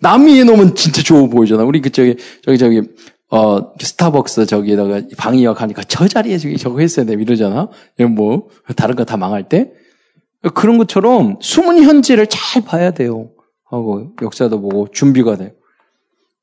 [0.00, 1.64] 남이 해놓으면 진짜 좋아 보이잖아.
[1.64, 2.82] 우리 그 저기 저기 저기
[3.30, 7.68] 어 스타벅스 저기다가 방위역 하니까 저 자리에 저기 저거 했어야 돼 이러잖아.
[8.10, 9.72] 뭐 다른 거 다 망할 때
[10.54, 13.30] 그런 것처럼 숨은 현재를 잘 봐야 돼요.
[13.70, 15.50] 하고 역사도 보고 준비가 돼요.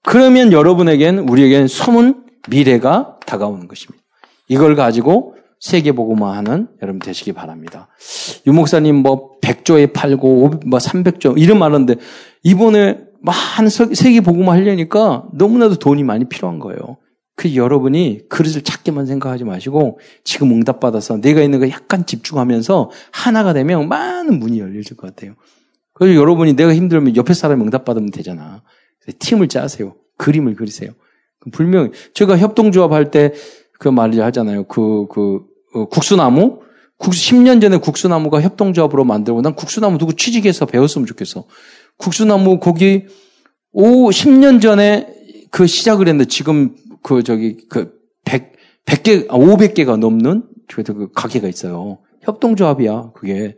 [0.03, 4.03] 그러면 여러분에겐 우리에겐 숨은 미래가 다가오는 것입니다.
[4.47, 5.36] 이걸 가지고
[5.66, 7.88] 세계보고만 하는 여러분 되시기 바랍니다.
[8.45, 11.95] 유 목사님 뭐 100조에 팔고 뭐 300조 이런 말하는데
[12.43, 16.97] 이번에 많은 세계보고만 하려니까 너무나도 돈이 많이 필요한 거예요.
[17.36, 23.89] 그 여러분이 그릇을 작게만 생각하지 마시고 지금 응답받아서 내가 있는 거 약간 집중하면서 하나가 되면
[23.89, 25.34] 많은 문이 열릴 것 같아요.
[25.93, 28.61] 그래서 여러분이 내가 힘들면 옆에 사람이 응답받으면 되잖아.
[29.18, 29.95] 팀을 짜세요.
[30.18, 30.91] 그림을 그리세요.
[31.51, 33.34] 분명히 제가 협동조합 할 때
[33.80, 34.63] 그 말을 하잖아요.
[34.66, 35.45] 그, 그,
[35.76, 36.62] 어, 국수나무?
[36.98, 41.46] 국수, 10년 전에 국수나무가 협동조합으로 만들고 난 국수나무 누구 취직해서 배웠으면 좋겠어.
[41.98, 43.06] 국수나무 거기
[43.74, 45.08] 5, 10년 전에
[45.52, 48.54] 그 시작을 했는데 지금 그 저기 그 100,
[48.86, 52.00] 100개, 500개가 아, 넘는 그 가게가 있어요.
[52.22, 53.58] 협동조합이야, 그게.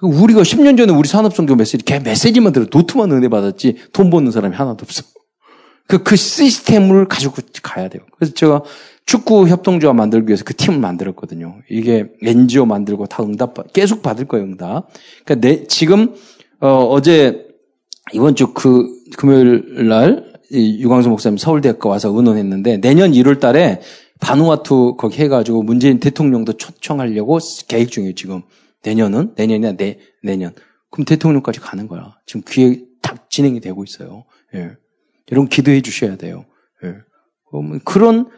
[0.00, 4.54] 우리가 10년 전에 우리 산업성교 메시지, 걔 메시지만 들어 노트만 은혜 받았지 돈 버는 사람이
[4.54, 5.02] 하나도 없어.
[5.86, 8.04] 그, 그 시스템을 가지고 가야 돼요.
[8.16, 8.62] 그래서 제가
[9.10, 11.58] 축구 협동조합 만들기 위해서 그 팀을 만들었거든요.
[11.68, 14.86] 이게 NGO 만들고 다 응답, 계속 받을 거예요, 응답.
[15.24, 16.14] 그러니까 내, 지금,
[16.60, 17.44] 어, 제
[18.12, 18.86] 이번 주 그,
[19.16, 23.80] 금요일 날, 유광수 목사님 서울대학교 와서 의논했는데, 내년 1월 달에
[24.20, 28.42] 바누아투 거기 해가지고 문재인 대통령도 초청하려고 계획 중이에요, 지금.
[28.84, 29.32] 내년은?
[29.34, 30.52] 내년이나 내, 내년.
[30.88, 32.14] 그럼 대통령까지 가는 거야.
[32.26, 34.24] 지금 기획 다 진행이 되고 있어요.
[34.54, 34.70] 예.
[35.32, 36.44] 여러분 기도해 주셔야 돼요.
[36.84, 36.94] 예.
[37.84, 38.28] 그런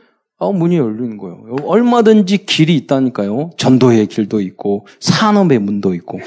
[0.42, 1.54] 어, 문이 열리는 거예요.
[1.62, 3.50] 얼마든지 길이 있다니까요.
[3.56, 6.18] 전도의 길도 있고 산업의 문도 있고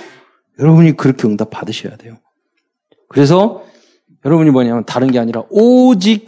[0.57, 2.15] 여러분이 그렇게 응답 받으셔야 돼요.
[3.09, 3.65] 그래서
[4.23, 6.27] 여러분이 뭐냐면 다른 게 아니라 오직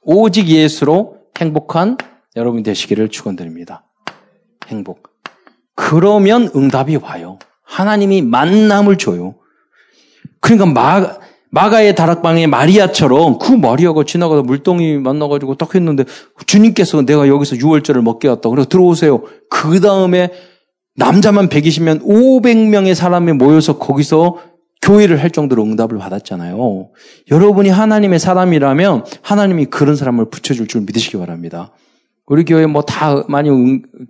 [0.00, 1.98] 오직 예수로 행복한
[2.34, 3.84] 여러분이 되시기를 축원드립니다.
[4.68, 5.10] 행복.
[5.74, 7.38] 그러면 응답이 와요.
[7.62, 9.34] 하나님이 만남을 줘요.
[10.40, 11.18] 그러니까 마,
[11.50, 16.04] 마가의 다락방에 마리아처럼 그 마리아가 지나가다 물동이 만나가지고 딱 했는데
[16.46, 18.48] 주님께서 내가 여기서 6월절을 먹게 왔다.
[18.50, 19.22] 그래서 들어오세요.
[19.48, 20.30] 그 다음에
[20.96, 24.38] 남자만 120명, 500명의 사람이 모여서 거기서
[24.82, 26.88] 교회를 할 정도로 응답을 받았잖아요.
[27.30, 31.72] 여러분이 하나님의 사람이라면 하나님이 그런 사람을 붙여줄 줄 믿으시기 바랍니다.
[32.26, 33.48] 우리 교회 뭐 다 많이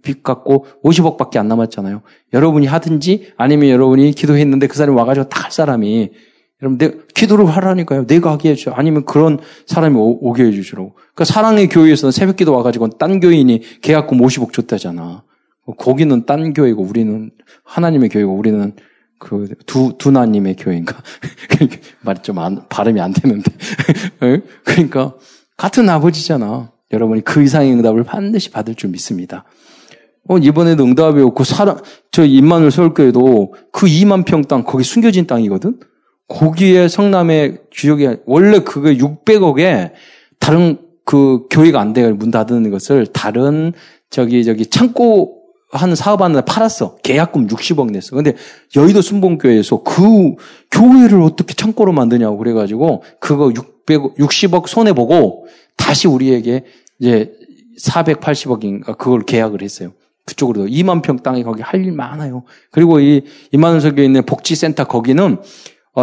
[0.02, 2.02] 빚 갖고 50억밖에 안 남았잖아요.
[2.32, 6.10] 여러분이 하든지 아니면 여러분이 기도했는데 그 사람이 와가지고 다 할 사람이
[6.62, 8.06] 여러분 내 기도를 하라니까요.
[8.06, 8.72] 내가 하게 해줘.
[8.72, 10.94] 아니면 그런 사람이 오, 게 해주시라고.
[10.94, 15.22] 그러니까 사랑의 교회에서는 새벽 기도 와가지고 딴 교인이 계약금 50억 줬다잖아.
[15.78, 17.30] 거기는 딴 교회고 우리는
[17.64, 18.72] 하나님의 교회고 우리는
[19.18, 20.96] 그 두, 두나님의 교회인가?
[22.02, 23.52] 말이 좀 안, 발음이 안 되는데.
[24.64, 25.14] 그러니까
[25.56, 26.72] 같은 아버지잖아.
[26.92, 29.44] 여러분이 그 이상의 응답을 반드시 받을 줄 믿습니다.
[30.28, 31.78] 어, 이번에도 응답이 없고, 사람,
[32.10, 35.80] 저 임만을 서울교회도 그 2만 평 땅, 거기 숨겨진 땅이거든?
[36.28, 39.92] 거기에 성남의 주역이, 원래 그거 600억에
[40.38, 42.14] 다른 그 교회가 안 돼요.
[42.14, 43.72] 문 닫는 것을 다른
[44.10, 45.38] 저기, 저기 창고
[45.70, 46.96] 한 사업하는데 팔았어.
[47.02, 48.16] 계약금 60억 냈어.
[48.16, 48.34] 근데
[48.76, 50.34] 여의도 순봉교회에서 그
[50.70, 56.64] 교회를 어떻게 창고로 만드냐고 그래가지고 그거 600, 60억 손해보고 다시 우리에게
[56.98, 57.32] 이제
[57.80, 59.92] 480억인가 그걸 계약을 했어요.
[60.24, 62.44] 그쪽으로 2만 평 땅에 거기 할 일 많아요.
[62.70, 63.22] 그리고 이
[63.52, 65.38] 이만원 석에 있는 복지센터 거기는 어,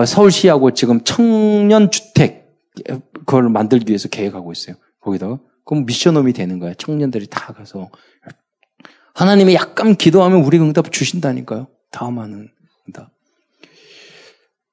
[0.04, 2.54] 서울시하고 지금 청년 주택
[3.26, 4.76] 그걸 만들기 위해서 계획하고 있어요.
[5.00, 6.74] 거기다가 그럼 미션홈이 되는 거야.
[6.74, 7.90] 청년들이 다 가서
[9.14, 11.68] 하나님이 약간 기도하면 우리 응답 주신다니까요.
[11.92, 12.50] 다음하는
[12.88, 13.12] 응답.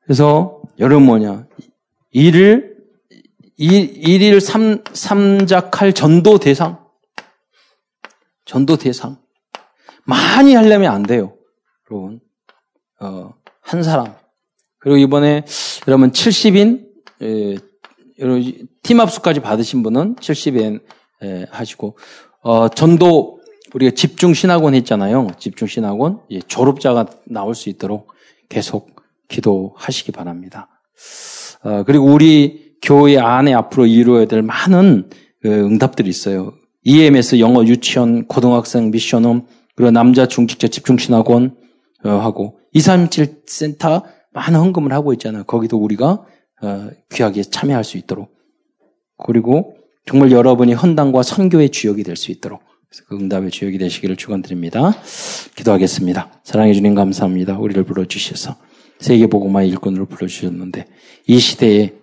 [0.05, 1.47] 그래서 여러분 뭐냐
[2.11, 2.77] 일을
[3.57, 6.85] 일일 삼, 삼작할 전도 대상
[8.45, 9.23] 전도 대상
[10.05, 11.37] 많이 하려면 안 돼요.
[11.89, 12.21] 여러분
[13.01, 14.17] 어, 한 사람
[14.83, 15.45] 그리고 이번에
[15.87, 16.87] 여러분 70인
[17.23, 17.57] 에,
[18.19, 20.81] 여러분 팀 합수까지 받으신 분은 70인
[21.23, 21.97] 에, 하시고
[22.43, 23.41] 어, 전도
[23.75, 25.29] 우리가 집중 신학원 했잖아요.
[25.39, 28.13] 집중 신학원 예, 졸업자가 나올 수 있도록
[28.49, 28.97] 계속
[29.29, 30.69] 기도하시기 바랍니다.
[31.63, 35.11] 어, 그리고 우리 교회 안에 앞으로 이루어야 될 많은
[35.41, 36.55] 그 응답들이 있어요.
[36.85, 41.57] EMS 영어 유치원 고등학생 미션홈 그리고 남자 중직자 집중 신학원
[42.05, 44.03] 어, 하고 237 센터
[44.33, 45.45] 많은 헌금을 하고 있잖아요.
[45.45, 46.25] 거기도 우리가
[46.63, 48.31] 어, 귀하게 참여할 수 있도록
[49.25, 49.77] 그리고
[50.07, 52.63] 정말 여러분이 헌당과 선교의 주역이 될 수 있도록
[53.09, 54.93] 그 응답의 주역이 되시기를 축원드립니다.
[55.57, 56.31] 기도하겠습니다.
[56.45, 57.59] 사랑해 주님 감사합니다.
[57.59, 58.57] 우리를 불러주셔서
[59.01, 60.87] 세계보고마의 일꾼으로 불러주셨는데
[61.27, 61.95] 이 시대에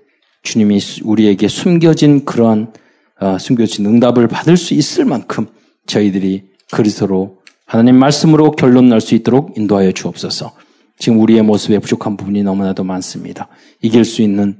[0.44, 2.74] 주님이 우리에게 숨겨진 그러한
[3.22, 5.48] 어, 숨겨진 응답을 받을 수 있을 만큼
[5.86, 10.54] 저희들이 그리스도로 하나님 말씀으로 결론 날 수 있도록 인도하여 주옵소서.
[11.00, 13.48] 지금 우리의 모습에 부족한 부분이 너무나도 많습니다.
[13.82, 14.58] 이길 수 있는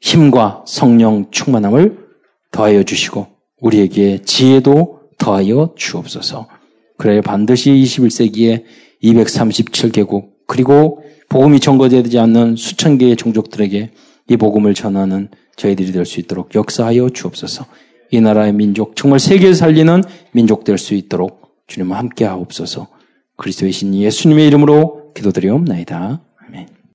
[0.00, 1.98] 힘과 성령 충만함을
[2.52, 3.26] 더하여 주시고
[3.60, 6.46] 우리에게 지혜도 더하여 주옵소서.
[6.96, 8.62] 그래 반드시 21세기에
[9.02, 13.90] 237개국 그리고 복음이 전거되지 않는 수천 개의 종족들에게
[14.30, 17.66] 이 복음을 전하는 저희들이 될 수 있도록 역사하여 주옵소서.
[18.10, 20.02] 이 나라의 민족 정말 세계를 살리는
[20.32, 22.88] 민족 될 수 있도록 주님과 함께 하옵소서.
[23.36, 26.20] 그리스도의 신 예수님의 이름으로 기도드리옵나이다.